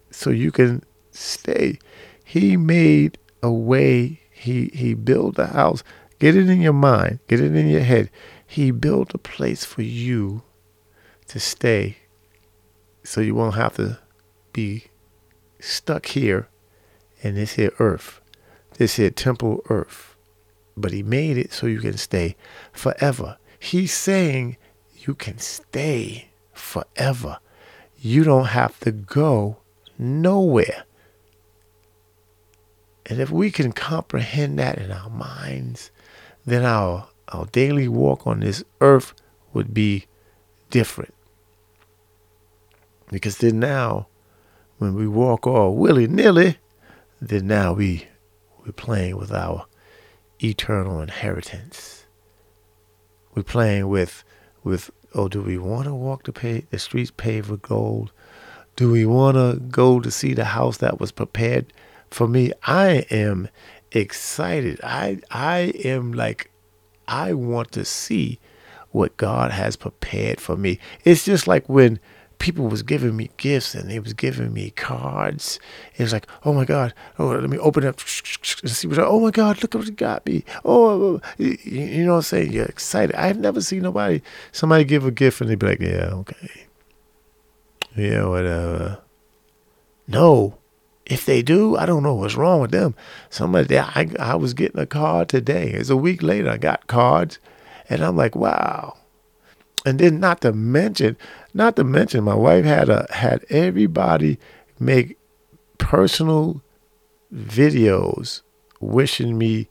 [0.10, 1.77] so you can stay.
[2.23, 5.84] He made a way he he built a house.
[6.19, 7.19] Get it in your mind.
[7.27, 8.10] Get it in your head.
[8.45, 10.43] He built a place for you
[11.27, 11.97] to stay
[13.03, 13.99] so you won't have to
[14.53, 14.86] be
[15.60, 16.49] stuck here
[17.21, 18.21] in this here earth,
[18.77, 20.15] this here temple earth.
[20.75, 22.36] But he made it so you can stay
[22.71, 23.38] forever.
[23.60, 24.58] He's saying
[24.95, 27.39] you can stay forever.
[27.99, 29.58] You don't have to go
[29.97, 30.84] nowhere.
[33.06, 35.91] And if we can comprehend that in our minds,
[36.48, 39.14] then our our daily walk on this earth
[39.54, 40.06] would be
[40.70, 41.14] different.
[43.12, 44.08] Because then now,
[44.78, 46.58] when we walk all willy nilly,
[47.22, 48.08] then now we
[48.66, 49.66] we're playing with our
[50.42, 52.06] eternal inheritance.
[53.36, 54.24] We're playing with
[54.64, 58.14] with oh, do we want to walk the pay, the streets paved with gold?
[58.78, 61.74] Do we want to go to see the house that was prepared
[62.10, 63.50] for me, I am
[63.91, 64.80] excited.
[64.84, 66.52] I I am like
[67.08, 68.39] I want to see
[68.91, 70.80] what God has prepared for me.
[71.04, 72.00] It's just like when
[72.39, 75.60] people was giving me gifts and they was giving me cards.
[75.95, 79.00] It was like, oh my God, oh let me open up and see what.
[79.00, 80.43] Oh my God, look what you got me.
[80.63, 82.52] Oh, oh, oh you know what I'm saying?
[82.52, 83.15] You're excited.
[83.15, 84.21] I've never seen nobody
[84.52, 86.65] somebody give a gift and they be like, yeah, okay,
[87.95, 89.02] yeah, whatever.
[90.08, 90.58] No,
[91.10, 92.93] if they do, I don't know what's wrong with them.
[93.30, 95.72] Somebody, I, I was getting a card today.
[95.72, 97.39] It's a week later, I got cards,
[97.89, 98.98] and I'm like, wow.
[99.86, 101.15] And then, not to mention,
[101.54, 104.38] not to mention, my wife had a had everybody
[104.80, 105.17] make
[105.78, 106.62] personal
[107.34, 108.41] videos
[108.82, 109.70] wishing me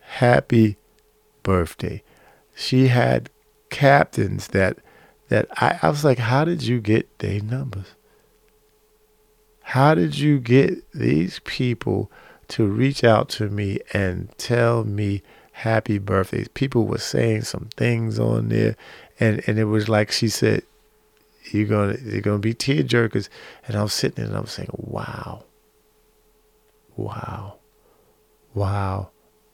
[0.00, 0.78] happy
[1.44, 2.02] birthday.
[2.56, 3.30] She had
[3.70, 4.78] captains that
[5.28, 7.94] that I, I was like, how did you get their numbers?
[9.72, 12.12] How did you get these people
[12.48, 16.48] to reach out to me and tell me happy birthdays?
[16.48, 18.76] People were saying some things on there,
[19.18, 20.62] and, and it was like she said,
[21.52, 23.30] "You're gonna you're gonna be tear jerkers,"
[23.66, 25.44] and I was sitting there and I was saying, "Wow,
[26.94, 27.56] wow,
[28.52, 29.08] wow,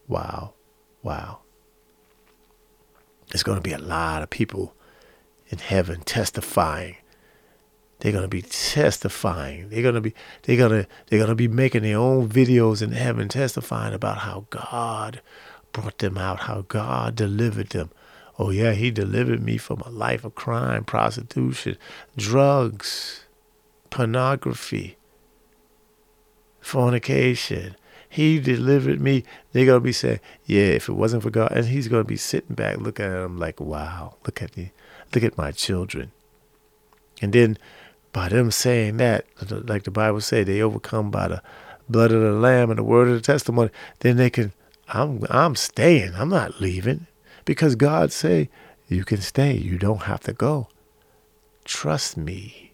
[0.09, 0.53] wow,
[1.05, 1.43] wow."
[3.29, 4.75] There's to be a lot of people
[5.49, 6.97] in heaven testifying
[8.01, 9.68] they're gonna be testifying.
[9.68, 13.94] They're gonna be they're gonna they're gonna be making their own videos in heaven testifying
[13.94, 15.20] about how God
[15.72, 17.90] brought them out, how God delivered them.
[18.38, 21.76] Oh, yeah, he delivered me from a life of crime, prostitution,
[22.16, 23.24] drugs,
[23.90, 24.96] pornography,
[26.61, 27.74] fornication.
[28.09, 29.24] He delivered me.
[29.53, 31.51] They're to be saying, yeah, if it wasn't for God.
[31.53, 34.72] And he's to be sitting back looking at them like, wow, look at me.
[35.12, 36.12] Look at my children.
[37.20, 37.59] And then
[38.19, 41.41] by them saying that, like the Bible say, they overcome by the
[41.89, 44.53] blood of the Lamb and the word of the testimony, then they can,
[44.89, 46.14] I'm, I'm staying.
[46.16, 47.07] I'm not leaving.
[47.45, 48.51] Because God say,
[48.89, 49.57] you can stay.
[49.57, 50.66] You don't have to go.
[51.64, 52.73] Trust me.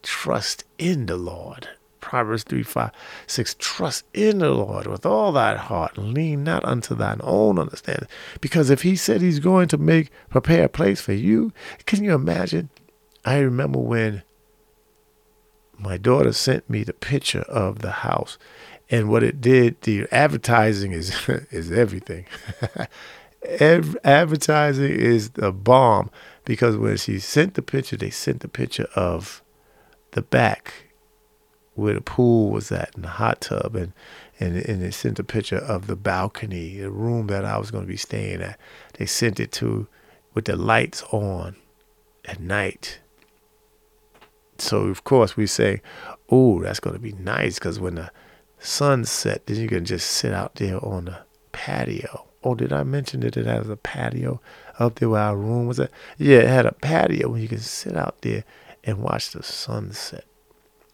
[0.00, 1.68] Trust in the Lord.
[2.00, 2.92] Proverbs 3, 5,
[3.26, 3.56] 6.
[3.58, 8.08] Trust in the Lord with all thy heart lean not unto thine own understanding.
[8.40, 11.52] Because if he said he's going to make, prepare a place for you,
[11.84, 12.70] can you imagine?
[13.24, 14.22] I remember when
[15.82, 18.38] my daughter sent me the picture of the house.
[18.90, 22.26] And what it did the advertising is is everything.
[23.44, 26.12] Every, advertising is the bomb
[26.44, 29.42] because when she sent the picture they sent the picture of
[30.12, 30.92] the back
[31.74, 33.74] where the pool was at and the hot tub.
[33.74, 33.92] And
[34.38, 37.84] and, and they sent a picture of the balcony the room that i was going
[37.84, 38.58] to be staying at.
[38.98, 39.88] They sent it to
[40.34, 41.56] with the lights on
[42.24, 43.00] at night
[44.62, 45.82] so of course we say,
[46.30, 48.10] "Oh, that's going to be nice," because when the
[48.60, 51.18] sun set, then you can just sit out there on the
[51.50, 52.28] patio.
[52.44, 54.40] Oh, did I mention that it has a patio
[54.78, 55.90] up there where our room was at?
[56.16, 58.44] Yeah, it had a patio where you can sit out there
[58.84, 60.24] and watch the sunset.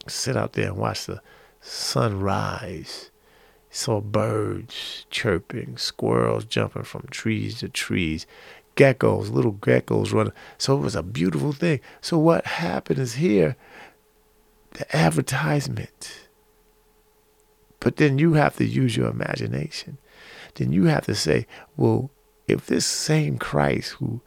[0.07, 1.21] Sit out there and watch the
[1.61, 3.11] sunrise.
[3.71, 8.27] Saw birds chirping, squirrels jumping from trees to trees
[8.79, 10.33] geckos, little geckos running.
[10.57, 11.81] So it was a beautiful thing.
[12.01, 13.57] So what happened is here,
[14.72, 16.29] the advertisement.
[17.81, 19.99] But then you have to use your imagination.
[20.55, 22.11] Then you have to say, well,
[22.47, 24.20] if this same Christ who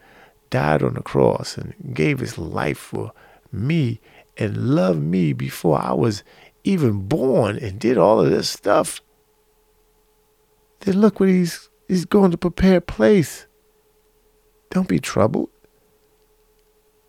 [0.50, 3.14] died on the cross and gave his life for
[3.52, 4.02] me
[4.38, 6.24] and loved me before I was
[6.66, 9.02] even born and did all of this stuff,
[10.82, 13.48] then look what he's he's going to prepare a place
[14.72, 15.50] don't be troubled.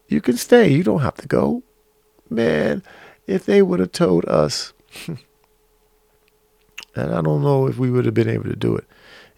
[0.08, 0.68] You can stay.
[0.68, 1.62] You don't have to go.
[2.28, 2.82] Man,
[3.26, 4.74] if they would have told us,
[5.06, 5.18] and
[6.96, 8.84] I don't know if we would have been able to do it,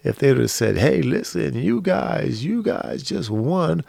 [0.03, 3.85] if they would have said, hey, listen, you guys, you guys just won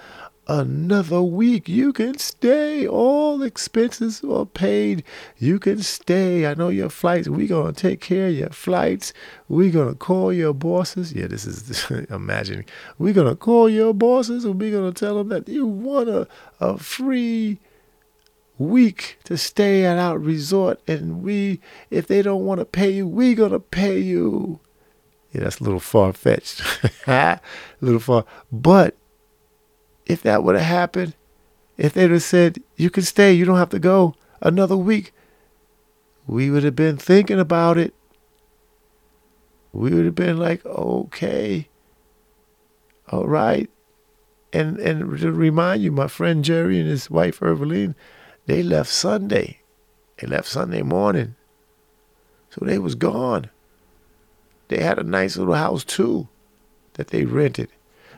[0.46, 1.68] another week.
[1.68, 2.86] You can stay.
[2.86, 5.04] All expenses are paid.
[5.38, 6.46] You can stay.
[6.46, 7.28] I know your flights.
[7.28, 9.12] We're going to take care of your flights.
[9.48, 11.12] We're going to call your bosses.
[11.12, 12.66] Yeah, this is imagining.
[12.98, 16.08] We're going to call your bosses and we're going to tell them that you want
[16.08, 16.28] a,
[16.60, 17.58] a free
[18.58, 20.80] week to stay at our resort.
[20.86, 24.60] And we, if they don't want to pay you, we're going to pay you.
[25.32, 26.62] Yeah, that's a little far fetched.
[27.06, 27.40] a
[27.80, 28.24] little far.
[28.50, 28.96] But
[30.06, 31.14] if that would have happened,
[31.76, 35.12] if they'd have said, you can stay, you don't have to go another week,
[36.26, 37.94] we would have been thinking about it.
[39.72, 41.68] We would have been like, okay,
[43.08, 43.70] all right.
[44.52, 47.94] And and to remind you, my friend Jerry and his wife Eveline,
[48.46, 49.60] they left Sunday.
[50.18, 51.34] They left Sunday morning.
[52.50, 53.50] So they was gone.
[54.68, 56.28] They had a nice little house too
[56.94, 57.68] that they rented.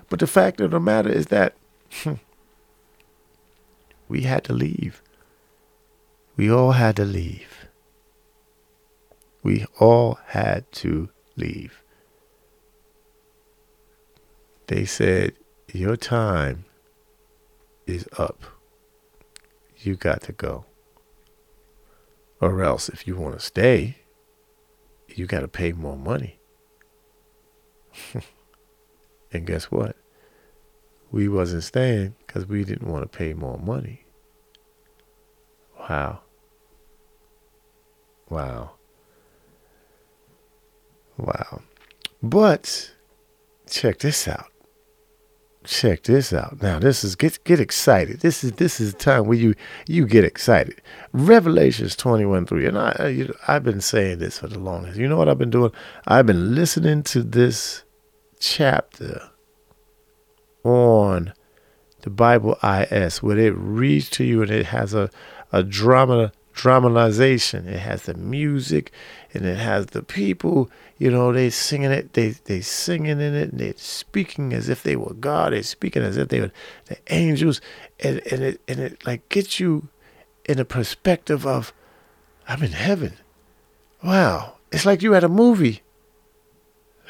[0.08, 1.54] But the fact of the matter is that
[4.08, 5.02] we had to leave.
[6.36, 7.68] We all had to leave.
[9.42, 11.82] We all had to leave.
[14.66, 15.32] They said,
[15.72, 16.66] Your time
[17.86, 18.42] is up.
[19.78, 20.66] You got to go.
[22.40, 23.96] Or else, if you want to stay,
[25.08, 26.38] you got to pay more money.
[29.32, 29.96] and guess what?
[31.10, 34.04] We wasn't staying because we didn't want to pay more money.
[35.78, 36.20] Wow.
[38.28, 38.72] Wow.
[41.16, 41.62] Wow.
[42.22, 42.92] But
[43.68, 44.46] check this out.
[45.64, 46.62] Check this out.
[46.62, 48.20] Now this is get get excited.
[48.20, 49.54] This is this is the time where you
[49.86, 50.80] you get excited.
[51.12, 52.66] Revelations 21 3.
[52.66, 54.98] And I you know, I've been saying this for the longest.
[54.98, 55.72] You know what I've been doing?
[56.06, 57.84] I've been listening to this
[58.40, 59.30] chapter
[60.64, 61.32] on
[62.02, 65.10] the Bible.is, where it reads to you and it has a,
[65.52, 67.68] a drama dramatization.
[67.68, 68.90] It has the music
[69.32, 73.52] and it has the people, you know, they singing it, they they singing in it
[73.52, 76.52] and they're speaking as if they were God, they're speaking as if they were
[76.86, 77.60] the angels,
[78.00, 79.88] and, and it and it like gets you
[80.44, 81.72] in a perspective of
[82.48, 83.14] I'm in heaven.
[84.02, 84.54] Wow.
[84.72, 85.82] It's like you at a movie.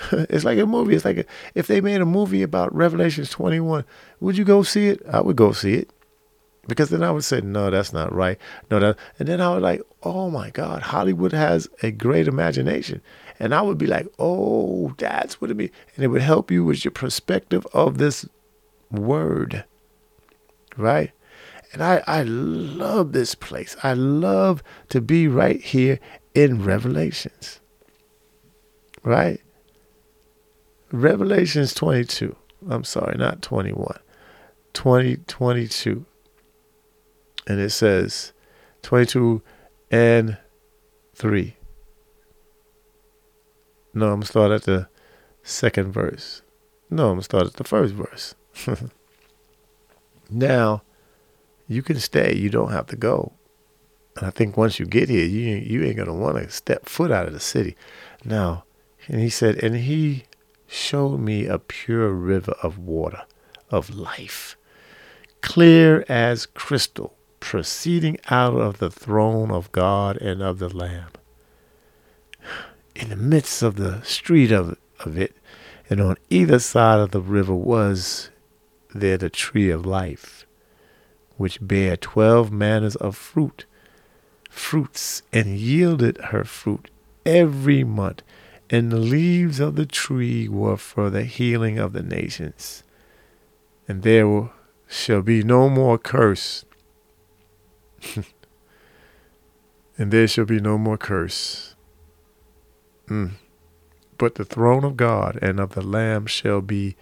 [0.12, 0.94] it's like a movie.
[0.94, 1.24] It's like a,
[1.54, 3.84] if they made a movie about Revelations 21,
[4.20, 5.02] would you go see it?
[5.10, 5.90] I would go see it.
[6.66, 8.38] Because then I would say, no, that's not right.
[8.70, 13.00] No, that, and then I would like, oh my God, Hollywood has a great imagination.
[13.40, 15.70] And I would be like, oh, that's what it means.
[15.94, 18.28] And it would help you with your perspective of this
[18.90, 19.64] word.
[20.76, 21.12] Right?
[21.72, 23.74] And I, I love this place.
[23.82, 25.98] I love to be right here
[26.34, 27.60] in Revelations.
[29.02, 29.40] Right?
[30.90, 32.34] Revelations 22.
[32.68, 33.98] I'm sorry, not 21.
[34.74, 36.06] 20, 22
[37.48, 38.32] and it says
[38.82, 39.42] 22
[39.90, 40.36] and
[41.14, 41.56] 3.
[43.94, 44.88] No, I'm going to start at the
[45.42, 46.42] second verse.
[46.90, 48.34] No, I'm going to start at the first verse.
[50.30, 50.82] now,
[51.66, 52.36] you can stay.
[52.36, 53.32] You don't have to go.
[54.16, 56.86] And I think once you get here, you, you ain't going to want to step
[56.86, 57.76] foot out of the city.
[58.24, 58.64] Now,
[59.06, 60.24] and he said, and he
[60.68, 63.22] showed me a pure river of water,
[63.70, 64.56] of life,
[65.40, 71.10] clear as crystal proceeding out of the throne of God and of the Lamb.
[72.94, 75.36] In the midst of the street of, of it,
[75.88, 78.30] and on either side of the river was
[78.94, 80.46] there the tree of life,
[81.36, 83.64] which bare twelve manners of fruit,
[84.50, 86.90] fruits, and yielded her fruit
[87.24, 88.22] every month,
[88.70, 92.82] and the leaves of the tree were for the healing of the nations.
[93.86, 94.50] And there
[94.86, 96.64] shall be no more curse
[99.98, 101.74] and there shall be no more curse.
[103.08, 103.32] Mm.
[104.16, 106.96] But the throne of God and of the Lamb shall be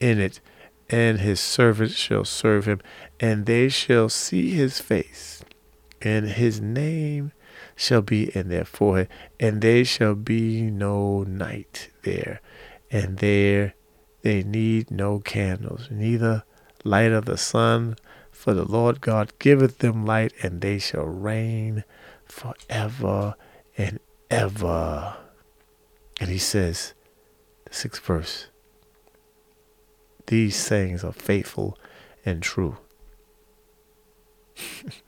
[0.00, 0.40] in it,
[0.88, 2.80] and his servants shall serve him,
[3.20, 5.42] and they shall see his face,
[6.00, 7.32] and his name
[7.78, 9.08] shall be in their forehead,
[9.38, 12.40] and there shall be no night there,
[12.90, 13.74] and there
[14.22, 16.42] they need no candles, neither
[16.82, 17.94] light of the sun,
[18.32, 21.84] for the Lord God giveth them light, and they shall reign
[22.24, 23.36] forever
[23.76, 25.16] and ever.
[26.20, 26.94] And he says,
[27.64, 28.48] the sixth verse,
[30.26, 31.78] these sayings are faithful
[32.26, 32.78] and true.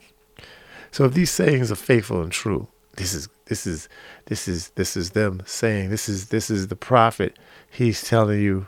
[0.91, 3.89] so if these sayings are faithful and true, this is this is
[4.27, 7.39] this is this is them saying this is this is the prophet.
[7.71, 8.67] He's telling you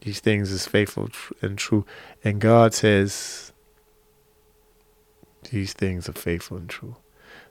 [0.00, 1.08] these things is faithful
[1.42, 1.84] and true.
[2.24, 3.52] And God says
[5.50, 6.96] these things are faithful and true.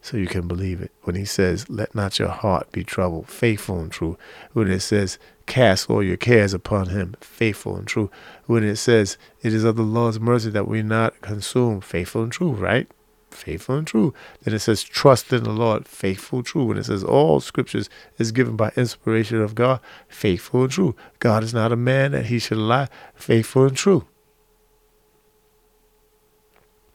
[0.01, 0.91] So you can believe it.
[1.03, 4.17] When he says, Let not your heart be troubled, faithful and true.
[4.53, 8.11] When it says, Cast all your cares upon him, faithful and true.
[8.45, 12.31] When it says, It is of the Lord's mercy that we not consume, faithful and
[12.31, 12.89] true, right?
[13.37, 14.13] Faithful and true.
[14.41, 16.65] Then it says, trust in the Lord, faithful, true.
[16.65, 19.79] When it says all scriptures is given by inspiration of God,
[20.09, 20.95] faithful and true.
[21.19, 24.07] God is not a man that he should lie, faithful and true.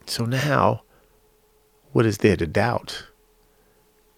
[0.07, 0.83] So now,
[1.93, 3.07] what is there to doubt?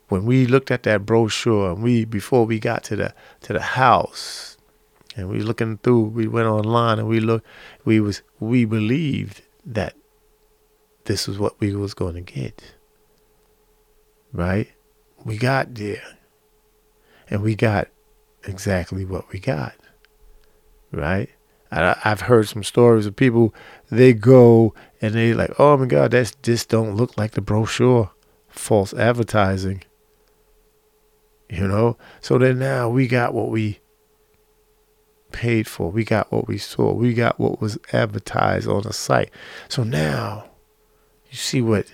[0.09, 3.61] When we looked at that brochure and we before we got to the to the
[3.61, 4.57] house
[5.17, 7.47] and we looking through, we went online and we looked
[7.85, 9.95] we was we believed that
[11.05, 12.75] this is what we was going to get.
[14.33, 14.73] Right?
[15.25, 16.03] We got there.
[17.29, 17.89] And we got
[18.45, 19.75] exactly what we got.
[20.93, 21.31] Right?
[21.71, 23.55] I, I've heard some stories of people,
[23.91, 28.11] they go and they like, oh my God, that's just don't look like the brochure.
[28.49, 29.83] False advertising.
[31.51, 31.97] You know?
[32.21, 33.81] So then now we got what we
[35.33, 35.91] paid for.
[35.91, 36.93] We got what we saw.
[36.93, 39.31] We got what was advertised on the site.
[39.69, 40.51] So now
[41.35, 41.89] you see what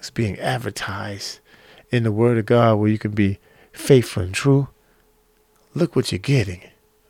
[0.00, 1.40] is being advertised
[1.90, 3.38] in the Word of God where you can be
[3.72, 4.68] faithful and true.
[5.74, 6.62] Look what you're getting.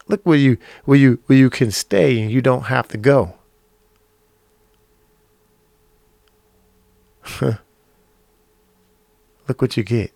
[0.08, 3.34] Look where you where you where you can stay and you don't have to go.
[7.40, 7.60] Look
[9.62, 10.10] what you get.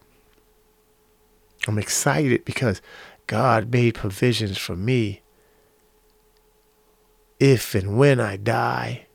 [1.68, 2.82] I'm excited because
[3.28, 5.22] God made provisions for me
[7.38, 9.06] if and when I die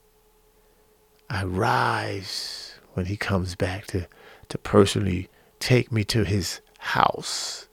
[1.29, 4.07] I rise when he comes back to,
[4.49, 7.67] to personally take me to his house,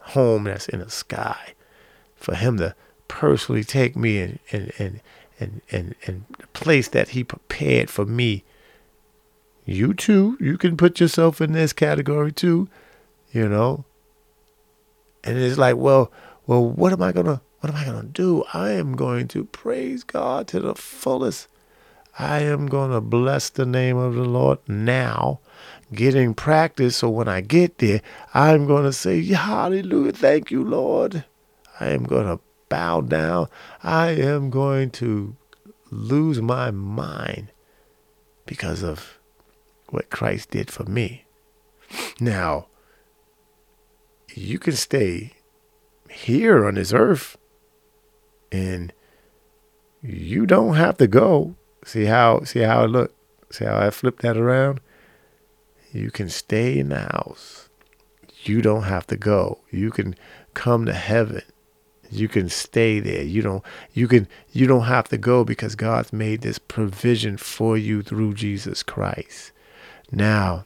[0.00, 1.54] home that's in the sky,
[2.14, 2.74] for him to
[3.08, 5.00] personally take me and and and
[5.38, 8.44] and and, and the place that he prepared for me.
[9.64, 12.68] You too, you can put yourself in this category too,
[13.32, 13.84] you know.
[15.24, 16.12] And it's like, well,
[16.46, 18.44] well, what am I gonna what am I gonna do?
[18.54, 21.48] I am going to praise God to the fullest
[22.18, 25.40] I am going to bless the name of the Lord now,
[25.92, 26.96] getting practice.
[26.96, 28.00] So when I get there,
[28.32, 30.12] I'm going to say, Hallelujah.
[30.12, 31.24] Thank you, Lord.
[31.78, 33.48] I am going to bow down.
[33.82, 35.36] I am going to
[35.90, 37.52] lose my mind
[38.46, 39.18] because of
[39.90, 41.26] what Christ did for me.
[42.18, 42.66] Now,
[44.34, 45.34] you can stay
[46.10, 47.36] here on this earth
[48.50, 48.92] and
[50.02, 51.56] you don't have to go.
[51.86, 53.14] See how see how it look?
[53.50, 54.80] See how I flip that around?
[55.92, 57.68] You can stay in the house.
[58.42, 59.60] You don't have to go.
[59.70, 60.16] You can
[60.52, 61.42] come to heaven.
[62.10, 63.22] You can stay there.
[63.22, 63.64] You don't
[63.94, 68.34] you can you don't have to go because God's made this provision for you through
[68.34, 69.52] Jesus Christ.
[70.10, 70.64] Now,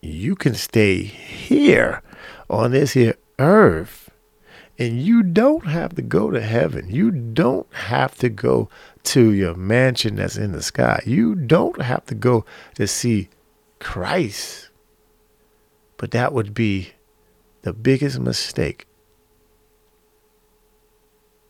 [0.00, 2.00] you can stay here
[2.48, 4.01] on this here earth
[4.78, 6.88] and you don't have to go to heaven.
[6.88, 8.68] You don't have to go
[9.04, 11.02] to your mansion that's in the sky.
[11.06, 12.44] You don't have to go
[12.76, 13.28] to see
[13.80, 14.70] Christ.
[15.96, 16.92] But that would be
[17.62, 18.86] the biggest mistake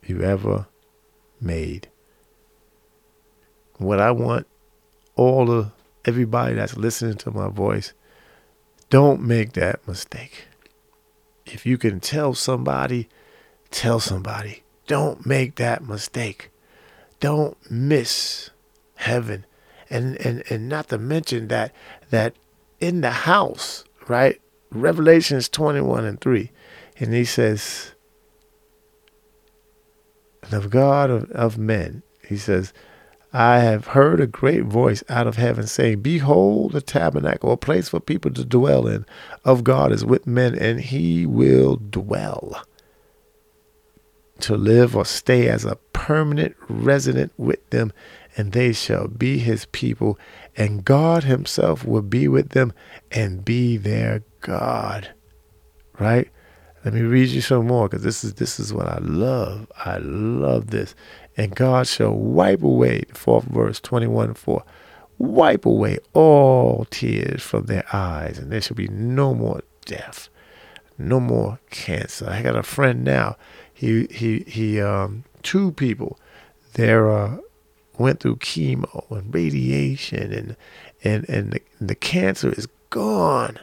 [0.05, 0.67] you ever
[1.39, 1.87] made.
[3.77, 4.47] What I want
[5.15, 5.71] all of
[6.05, 7.93] everybody that's listening to my voice,
[8.89, 10.47] don't make that mistake.
[11.45, 13.09] If you can tell somebody,
[13.71, 14.63] tell somebody.
[14.87, 16.49] Don't make that mistake.
[17.19, 18.49] Don't miss
[18.95, 19.45] heaven.
[19.89, 21.73] And and and not to mention that
[22.09, 22.35] that
[22.79, 24.41] in the house, right?
[24.71, 26.51] Revelations 21 and 3.
[26.99, 27.93] And he says,
[30.43, 32.73] and of God of, of men, he says,
[33.35, 37.89] I have heard a great voice out of heaven saying, Behold, the tabernacle, a place
[37.89, 39.07] for people to dwell in,
[39.43, 42.63] of God is with men, and he will dwell.
[44.41, 47.91] To live or stay as a permanent resident with them,
[48.37, 50.19] and they shall be his people,
[50.55, 52.71] and God himself will be with them
[53.11, 55.09] and be their God.
[55.99, 56.29] Right?
[56.85, 59.71] Let me read you some more because this is this is what I love.
[59.77, 60.93] I love this
[61.35, 64.63] and God shall wipe away, fourth verse, 21 4,
[65.17, 70.29] wipe away all tears from their eyes, and there shall be no more death,
[70.97, 72.29] no more cancer.
[72.29, 73.37] I got a friend now.
[73.73, 76.19] He he he um two people
[76.73, 77.37] there uh
[77.97, 80.55] went through chemo and radiation and
[81.03, 83.59] and and the, the cancer is gone.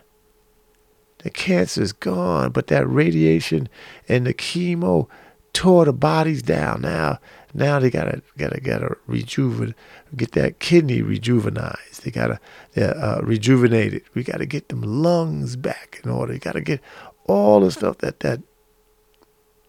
[1.18, 3.68] The cancer is gone, but that radiation
[4.09, 5.09] and the chemo
[5.53, 6.83] tore the bodies down.
[6.83, 7.18] Now
[7.53, 9.74] now they gotta gotta gotta rejuvenate,
[10.16, 12.03] get that kidney rejuvenized.
[12.03, 12.40] They gotta
[12.76, 14.05] uh, rejuvenate it.
[14.14, 16.32] We gotta get them lungs back in order.
[16.32, 16.80] You gotta get
[17.26, 18.40] all the stuff that that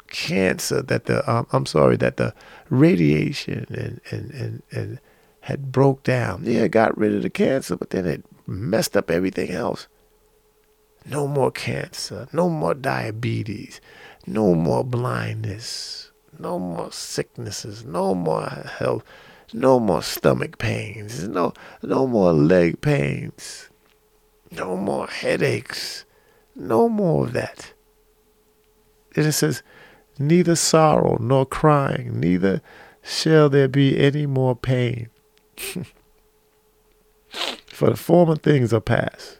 [0.07, 2.34] cancer that the um, I'm sorry that the
[2.69, 4.99] radiation and and and and
[5.41, 6.43] had broke down.
[6.43, 9.88] Yeah, it got rid of the cancer, but then it messed up everything else.
[11.05, 13.82] No more cancer, no more diabetes,
[14.27, 16.11] no more blindness,
[16.41, 19.03] no more sicknesses, no more health,
[19.53, 23.69] no more stomach pains, no no more leg pains,
[24.49, 26.05] no more headaches,
[26.55, 27.73] no more of that.
[29.15, 29.61] And it says,
[30.17, 32.61] neither sorrow nor crying, neither
[33.01, 35.09] shall there be any more pain.
[37.67, 39.39] For the former things are past.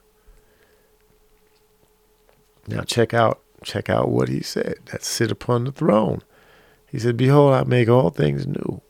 [2.68, 4.76] Now check out check out what he said.
[4.92, 6.22] That sit upon the throne.
[6.92, 8.82] He said, Behold, I make all things new.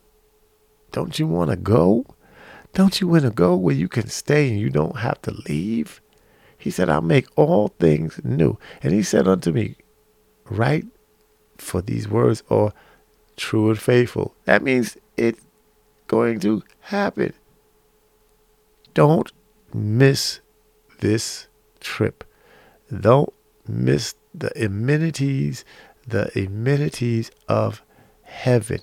[0.90, 2.04] Don't you want to go?
[2.74, 6.00] Don't you want to go where you can stay and you don't have to leave?
[6.58, 8.58] He said, I'll make all things new.
[8.82, 9.76] And he said unto me,
[10.50, 10.86] Write
[11.58, 12.72] for these words are
[13.36, 14.34] true and faithful.
[14.44, 15.40] That means it's
[16.08, 17.32] going to happen.
[18.94, 19.32] Don't
[19.72, 20.40] miss
[21.00, 21.46] this
[21.80, 22.24] trip.
[23.00, 23.32] Don't
[23.66, 25.64] miss the amenities,
[26.06, 27.82] the amenities of
[28.32, 28.80] heaven,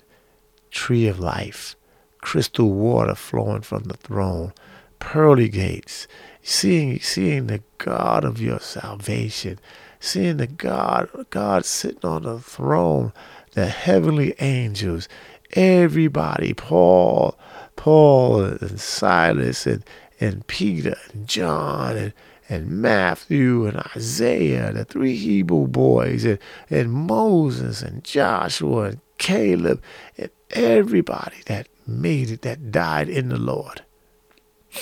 [0.70, 1.76] tree of life,
[2.20, 4.52] crystal water flowing from the throne,
[4.98, 6.06] pearly gates,
[6.42, 9.58] seeing seeing the God of your salvation,
[9.98, 13.12] seeing the God God sitting on the throne,
[13.52, 15.08] the heavenly angels,
[15.52, 17.36] everybody, Paul,
[17.76, 19.84] Paul and Silas and
[20.20, 22.12] and Peter and John and
[22.50, 29.80] and Matthew and Isaiah, the three Hebrew boys, and, and Moses and Joshua and Caleb,
[30.18, 33.84] and everybody that made it, that died in the Lord.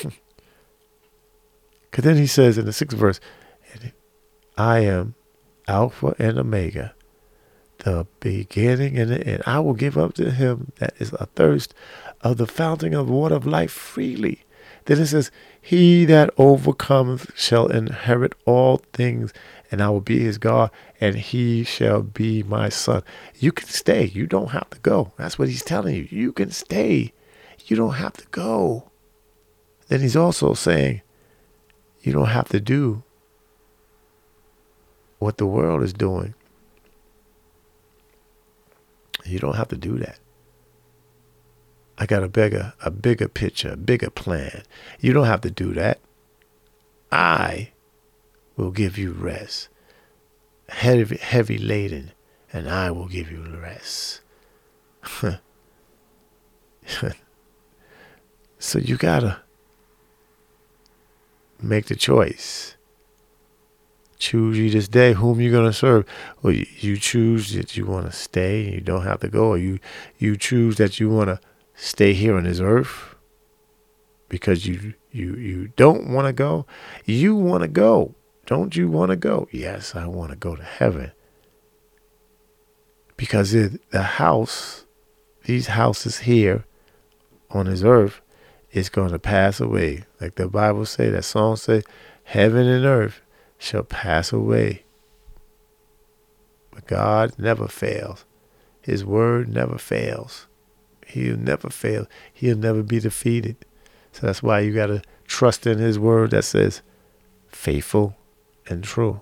[1.90, 3.18] Because then he says in the sixth verse,
[4.56, 5.14] I am
[5.66, 6.94] Alpha and Omega,
[7.78, 9.42] the beginning and the end.
[9.46, 11.74] I will give up to him that is athirst
[12.20, 14.44] of the fountain of water of life freely.
[14.84, 15.30] Then it says,
[15.60, 19.32] He that overcometh shall inherit all things,
[19.70, 23.02] and I will be his God, and he shall be my son.
[23.38, 24.06] You can stay.
[24.06, 25.12] You don't have to go.
[25.16, 26.08] That's what he's telling you.
[26.10, 27.12] You can stay.
[27.66, 28.90] You don't have to go.
[29.88, 31.02] Then he's also saying,
[32.00, 33.02] you don't have to do
[35.18, 36.34] what the world is doing.
[39.24, 40.18] You don't have to do that.
[41.98, 44.62] I got a bigger, a bigger picture, a bigger plan.
[45.00, 45.98] You don't have to do that.
[47.10, 47.72] I
[48.58, 49.70] will give you rest.
[50.68, 52.12] Heavy, heavy laden,
[52.52, 54.20] and I will give you rest.
[58.58, 59.40] so you gotta
[61.62, 62.74] make the choice.
[64.18, 66.04] Choose you this day whom you're gonna serve.
[66.42, 69.78] Or you, choose that you want to stay you don't have to go, or you
[70.18, 71.38] you choose that you want to
[71.74, 73.14] stay here on this earth
[74.28, 76.66] because you you you don't want to go.
[77.06, 78.16] You want to go.
[78.48, 79.46] Don't you want to go?
[79.52, 81.12] Yes, I want to go to heaven.
[83.18, 84.86] Because it, the house,
[85.44, 86.64] these houses here
[87.50, 88.22] on this earth,
[88.72, 90.04] is going to pass away.
[90.18, 91.82] Like the Bible say, that song say,
[92.24, 93.20] heaven and earth
[93.58, 94.84] shall pass away.
[96.70, 98.24] But God never fails.
[98.80, 100.46] His word never fails.
[101.06, 102.06] He'll never fail.
[102.32, 103.56] He'll never be defeated.
[104.12, 106.80] So that's why you got to trust in his word that says,
[107.48, 108.16] faithful
[108.68, 109.20] and true.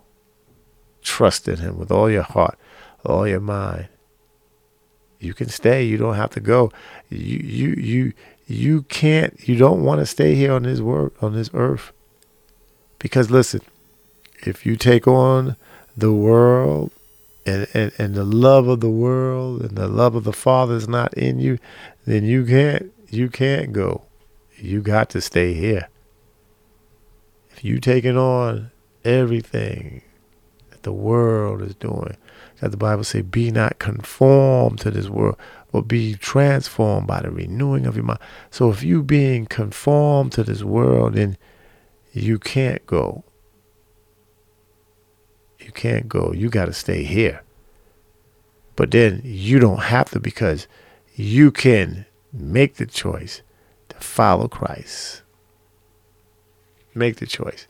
[1.03, 2.59] Trust in him with all your heart,
[3.05, 3.89] all your mind.
[5.19, 5.85] You can stay.
[5.85, 6.73] You don't have to go.
[7.09, 8.13] You you you
[8.47, 9.49] you can't.
[9.49, 11.93] You don't want to stay here on this world on this earth.
[12.99, 13.61] Because listen,
[14.41, 15.57] if you take on
[15.97, 16.93] the world
[17.47, 20.89] and, and, and the love of the world and the love of the Father is
[20.89, 21.59] not in you,
[22.05, 24.03] then you can't you can't go.
[24.57, 25.89] You got to stay here.
[27.51, 28.71] If you taking on
[29.07, 30.03] everything
[30.71, 32.17] that the world is doing.
[32.61, 35.37] That the Bible say, be not conformed to this world,
[35.73, 38.21] but be transformed by the renewing of your mind.
[38.51, 41.37] So if you being conformed to this world, then
[42.13, 43.25] you can't go.
[45.59, 46.33] You can't go.
[46.33, 47.43] You got to stay here.
[48.75, 50.67] But then you don't have to because
[51.15, 53.43] you can make the choice
[53.89, 55.23] to follow Christ.
[56.95, 57.67] Make the choice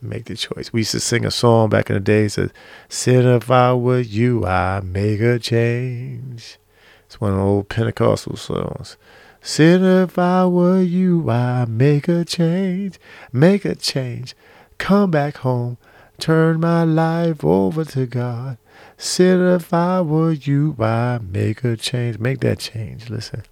[0.00, 0.72] make the choice.
[0.72, 2.24] We used to sing a song back in the day.
[2.24, 2.50] It says,
[2.88, 6.58] Sin if I were you, I make a change.
[7.06, 8.96] It's one of the old Pentecostal songs.
[9.40, 12.98] Sin if I were you, I make a change.
[13.32, 14.34] Make a change.
[14.78, 15.78] Come back home.
[16.18, 18.58] Turn my life over to God.
[18.96, 22.18] Sin if I were you, I make a change.
[22.18, 23.08] Make that change.
[23.08, 23.44] Listen.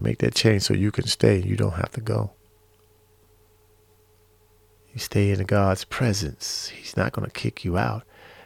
[0.00, 1.40] Make that change so you can stay.
[1.40, 2.32] You don't have to go.
[4.96, 6.68] You stay in God's presence.
[6.68, 8.04] He's not going to kick you out.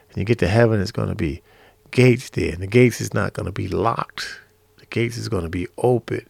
[0.09, 1.43] And you get to heaven, it's going to be
[1.93, 2.53] gates there.
[2.53, 4.41] And the gates is not going to be locked.
[4.79, 6.29] The gates is going to be open.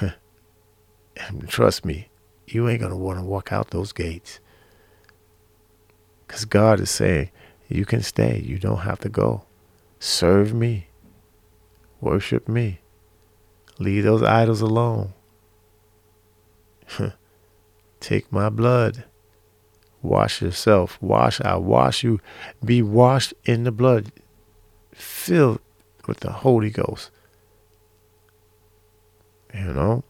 [0.00, 2.08] and trust me,
[2.48, 4.40] you ain't going to want to walk out those gates.
[6.26, 7.30] Because God is saying,
[7.68, 8.40] you can stay.
[8.40, 9.44] You don't have to go.
[10.00, 10.88] Serve me.
[12.00, 12.80] Worship me.
[13.78, 15.12] Leave those idols alone.
[18.04, 19.04] Take my blood.
[20.02, 20.98] Wash yourself.
[21.00, 21.40] Wash.
[21.40, 22.20] I wash you.
[22.62, 24.12] Be washed in the blood.
[24.92, 25.58] Filled
[26.06, 27.10] with the Holy Ghost.
[29.54, 30.04] You know?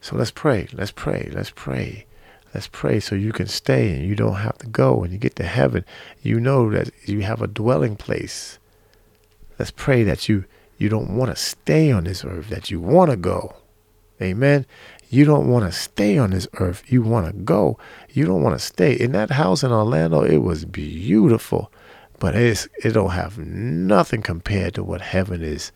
[0.00, 0.66] So let's pray.
[0.72, 1.30] Let's pray.
[1.32, 2.06] Let's pray.
[2.52, 4.96] Let's pray so you can stay and you don't have to go.
[4.96, 5.84] When you get to heaven,
[6.20, 8.58] you know that you have a dwelling place.
[9.60, 10.44] Let's pray that you
[10.76, 13.54] you don't want to stay on this earth, that you want to go.
[14.20, 14.66] Amen.
[15.12, 16.84] You don't want to stay on this earth.
[16.86, 17.78] You want to go.
[18.10, 18.92] You don't want to stay.
[18.92, 21.72] In that house in Orlando, it was beautiful,
[22.20, 25.72] but it's, it don't have nothing compared to what heaven is.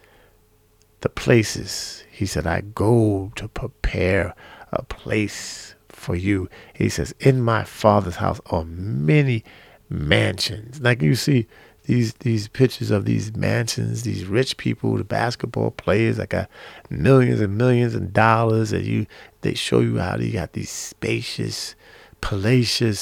[1.00, 4.36] The places, he said, I go to prepare
[4.70, 6.48] a place for you.
[6.72, 9.42] He says, in my father's house are many
[9.88, 10.80] mansions.
[10.80, 11.48] Like you see,
[11.84, 16.50] these these pictures of these mansions, these rich people, the basketball players that got
[16.90, 19.06] millions and millions of dollars, and you
[19.42, 21.74] they show you how they got these spacious,
[22.20, 22.94] palatial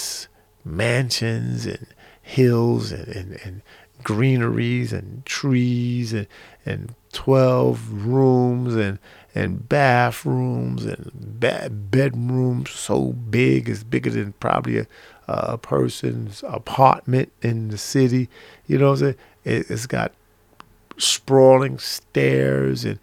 [0.65, 1.87] mansions and
[2.23, 3.63] hills and, and, and
[4.03, 6.27] greeneries and trees and
[6.65, 8.99] and 12 rooms and
[9.35, 14.87] and bathrooms and bed bedrooms so big it's bigger than probably a,
[15.29, 18.29] a person's apartment in the city
[18.67, 19.15] you know what I'm saying
[19.45, 20.13] it, it's got
[20.99, 22.99] sprawling stairs and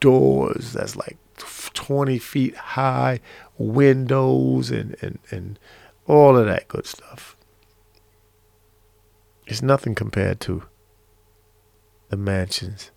[0.00, 3.20] doors that's like 20 feet high
[3.56, 5.58] windows and and and
[6.06, 7.36] all of that good stuff.
[9.46, 10.64] It's nothing compared to
[12.08, 12.90] the mansions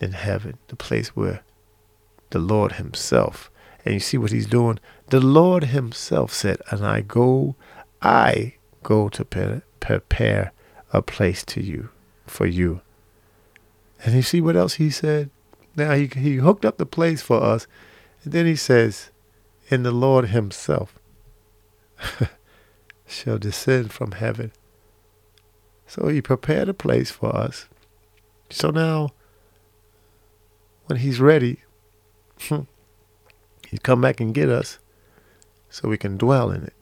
[0.00, 1.42] in heaven, the place where
[2.30, 3.50] the Lord Himself,
[3.84, 4.78] and you see what He's doing?
[5.12, 7.54] The Lord Himself said, And I go,
[8.00, 10.52] I go to pre- prepare
[10.90, 11.90] a place to you,
[12.26, 12.80] for you.
[14.02, 15.28] And you see what else He said?
[15.76, 17.66] Now He, he hooked up the place for us,
[18.24, 19.10] and then He says,
[19.70, 20.98] And the Lord Himself
[23.06, 24.50] shall descend from heaven.
[25.86, 27.68] So He prepared a place for us.
[28.48, 29.10] So now,
[30.86, 31.58] when He's ready,
[33.68, 34.78] He'd come back and get us
[35.72, 36.74] so we can dwell in it.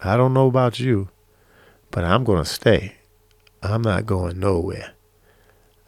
[0.00, 1.08] I don't know about you,
[1.90, 2.98] but I'm going to stay.
[3.60, 4.92] I'm not going nowhere.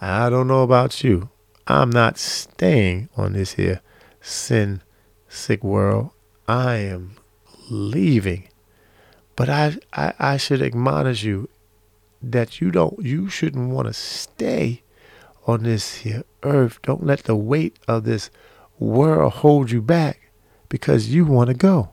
[0.01, 1.31] I don't know about you.
[1.69, 3.81] I'm not staying on this here
[4.21, 4.83] sin
[5.29, 6.11] sick world.
[6.49, 7.17] I am
[7.71, 8.49] leaving.
[9.37, 11.49] But I, I, I should admonish you
[12.21, 14.83] that you don't you shouldn't want to stay
[15.47, 16.83] on this here earth.
[16.83, 18.29] Don't let the weight of this
[18.81, 20.30] world hold you back
[20.71, 21.93] because you want to go.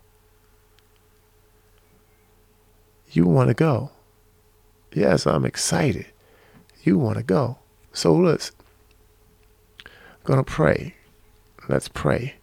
[3.12, 3.92] You want to go.
[4.94, 6.06] Yes, I'm excited.
[6.84, 7.58] You want to go.
[7.92, 8.54] So let's
[10.24, 10.96] gonna pray.
[11.68, 12.36] Let's pray.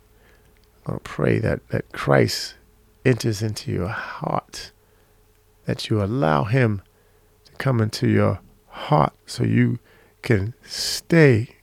[0.85, 2.57] I'm gonna pray that, that Christ
[3.05, 4.73] enters into your heart.
[5.67, 6.83] That you allow him
[7.45, 9.79] to come into your heart so you
[10.23, 11.57] can stay.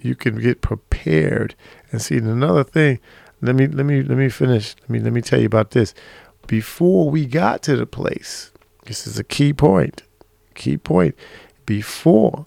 [0.00, 1.54] You can get prepared.
[1.90, 2.98] And see another thing,
[3.42, 4.74] let me let me let me finish.
[4.82, 5.94] Let me let me tell you about this.
[6.46, 8.52] Before we got to the place,
[8.86, 10.02] this is a key point.
[10.54, 11.14] Key point.
[11.66, 12.46] Before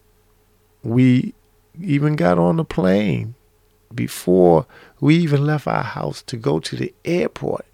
[0.83, 1.33] we
[1.81, 3.35] even got on the plane,
[3.93, 4.65] before
[4.99, 7.65] we even left our house to go to the airport,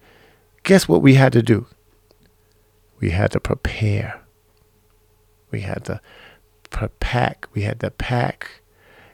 [0.63, 1.67] guess what we had to do?
[2.99, 4.21] We had to prepare.
[5.51, 6.01] We had to
[6.99, 7.47] pack.
[7.53, 8.61] We had to pack.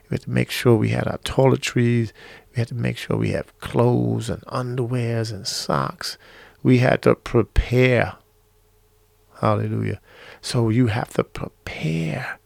[0.08, 2.12] We had to make sure we had our toiletries.
[2.58, 6.18] We had to make sure we have clothes and underwears and socks.
[6.60, 8.16] We had to prepare.
[9.40, 10.00] Hallelujah.
[10.40, 12.40] So you have to prepare.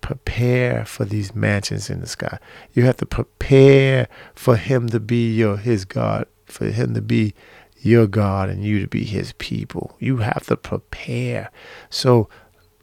[0.00, 2.38] Prepare for these mansions in the sky.
[2.72, 7.34] You have to prepare for him to be your his God, for him to be
[7.80, 9.94] your God and you to be his people.
[9.98, 11.50] You have to prepare.
[11.90, 12.30] So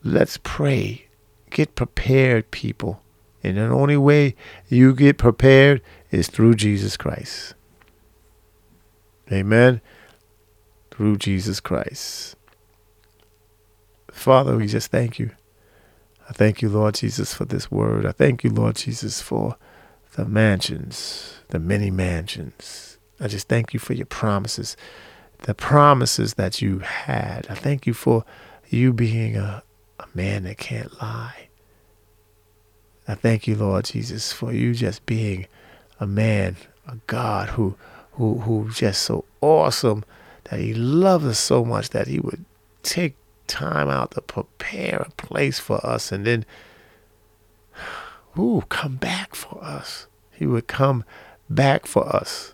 [0.03, 1.07] let's pray.
[1.49, 3.02] Get prepared, people.
[3.43, 4.35] And the only way
[4.69, 5.81] you get prepared
[6.11, 7.55] is through Jesus Christ.
[9.31, 9.81] Amen.
[10.91, 12.35] Through Jesus Christ.
[14.11, 15.31] Father, we just thank you.
[16.29, 18.05] I thank you, Lord Jesus, for this word.
[18.05, 19.57] I thank you, Lord Jesus, for
[20.15, 22.97] the mansions, the many mansions.
[23.19, 24.77] I just thank you for your promises,
[25.39, 27.47] the promises that you had.
[27.49, 28.23] I thank you for
[28.69, 29.63] you being a,
[29.99, 31.49] a man that can't lie.
[33.07, 35.47] I thank you, Lord Jesus, for you just being
[35.99, 36.55] a man,
[36.87, 37.75] a God who
[38.13, 40.03] who who just so awesome
[40.45, 42.45] that he loves us so much that he would
[42.83, 43.15] take
[43.47, 46.45] time out to prepare a place for us and then
[48.37, 50.07] ooh, come back for us.
[50.31, 51.03] He would come
[51.49, 52.53] back for us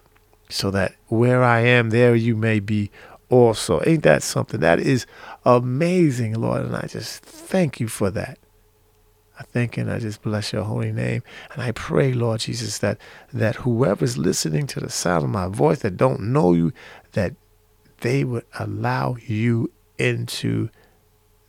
[0.50, 2.91] so that where I am, there you may be
[3.30, 3.82] also.
[3.86, 4.60] Ain't that something?
[4.60, 5.06] That is
[5.45, 6.66] amazing, Lord.
[6.66, 8.38] And I just thank you for that.
[9.39, 11.23] I thank and I just bless your holy name.
[11.53, 12.97] And I pray, Lord Jesus, that
[13.31, 16.73] that whoever's listening to the sound of my voice that don't know you,
[17.13, 17.35] that
[18.01, 20.69] they would allow you into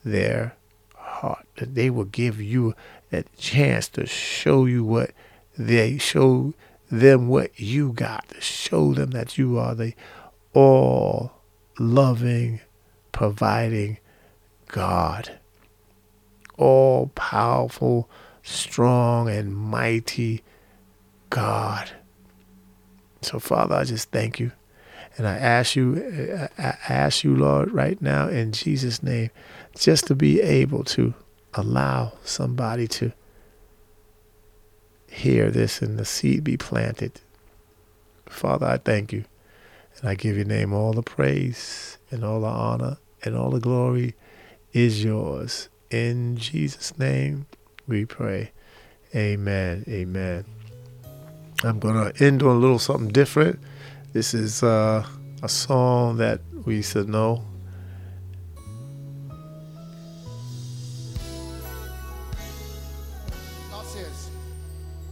[0.05, 0.57] their
[0.95, 1.47] heart.
[1.57, 2.75] That they will give you
[3.13, 5.11] a chance to show you what
[5.59, 6.55] they show
[6.93, 9.95] them what you got, to show them that you are the
[10.53, 11.33] all
[11.79, 12.61] loving,
[13.11, 13.99] providing
[14.69, 15.40] God
[16.61, 18.09] all powerful,
[18.43, 20.43] strong, and mighty
[21.31, 21.91] God.
[23.23, 24.53] So, Father, I just thank you.
[25.17, 29.31] And I ask you, I ask you, Lord, right now in Jesus' name,
[29.77, 31.15] just to be able to
[31.55, 33.13] allow somebody to
[35.09, 37.21] hear this and the seed be planted.
[38.29, 39.25] Father, I thank you.
[39.99, 43.61] And I give your name all the praise and all the honor and all the
[43.61, 44.15] glory
[44.73, 45.70] is yours.
[45.91, 47.47] In Jesus' name
[47.89, 48.53] we pray.
[49.13, 49.85] Amen.
[49.89, 50.45] Amen.
[51.65, 53.59] I'm going to end on a little something different.
[54.13, 55.05] This is uh,
[55.43, 57.43] a song that we used to know.
[63.73, 64.31] God says,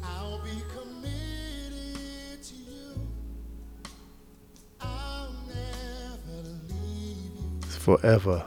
[0.04, 3.08] I'll be committed to you.
[4.80, 7.78] I'll never leave you.
[7.80, 8.44] Forever.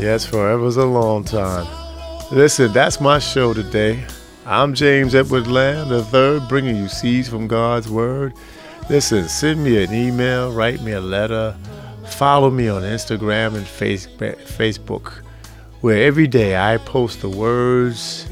[0.00, 1.66] Yes, forever's a long time.
[2.32, 4.02] Listen, that's my show today.
[4.46, 8.32] I'm James Edward Lamb III, bringing you seeds from God's Word.
[8.88, 11.54] Listen, send me an email, write me a letter,
[12.06, 15.22] follow me on Instagram and Facebook,
[15.82, 18.26] where every day I post the words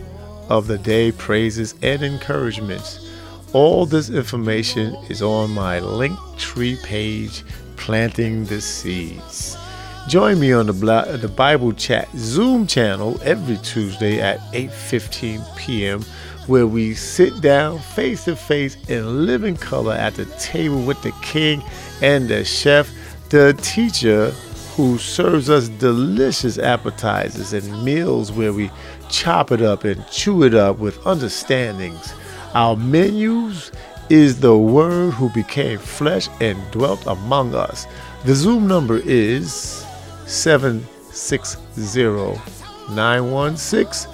[0.49, 3.13] of the day, praises, and encouragements.
[3.53, 7.45] All this information is on my Linktree page,
[7.77, 9.58] Planting the Seeds.
[10.09, 10.73] Join me on the,
[11.21, 16.03] the Bible Chat Zoom channel every Tuesday at 8:15 p.m.
[16.47, 21.13] where we sit down face to face in living color at the table with the
[21.21, 21.63] king
[22.01, 22.91] and the chef,
[23.29, 24.31] the teacher
[24.77, 28.71] who serves us delicious appetizers and meals where we
[29.11, 32.15] chop it up and chew it up with understandings.
[32.55, 33.73] Our menus
[34.09, 37.87] is the word who became flesh and dwelt among us.
[38.25, 39.78] The Zoom number is
[40.29, 41.61] 760
[42.95, 44.13] 916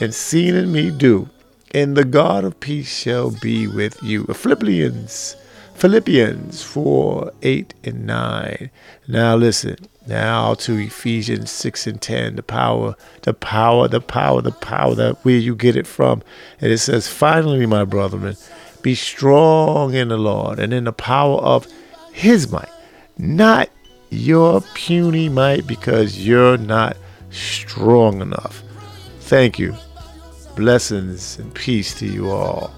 [0.00, 1.28] and seen in me do
[1.74, 4.24] and the God of peace shall be with you.
[4.24, 5.36] Philippians,
[5.74, 8.70] Philippians 4, 8, and 9.
[9.06, 14.52] Now listen, now to Ephesians 6 and 10, the power, the power, the power, the
[14.52, 16.22] power, that where you get it from.
[16.60, 18.36] And it says, finally, my brethren,
[18.82, 21.66] be strong in the Lord and in the power of
[22.12, 22.70] his might,
[23.18, 23.68] not
[24.10, 26.96] your puny might because you're not
[27.30, 28.62] strong enough.
[29.20, 29.76] Thank you.
[30.58, 32.77] Blessings and peace to you all.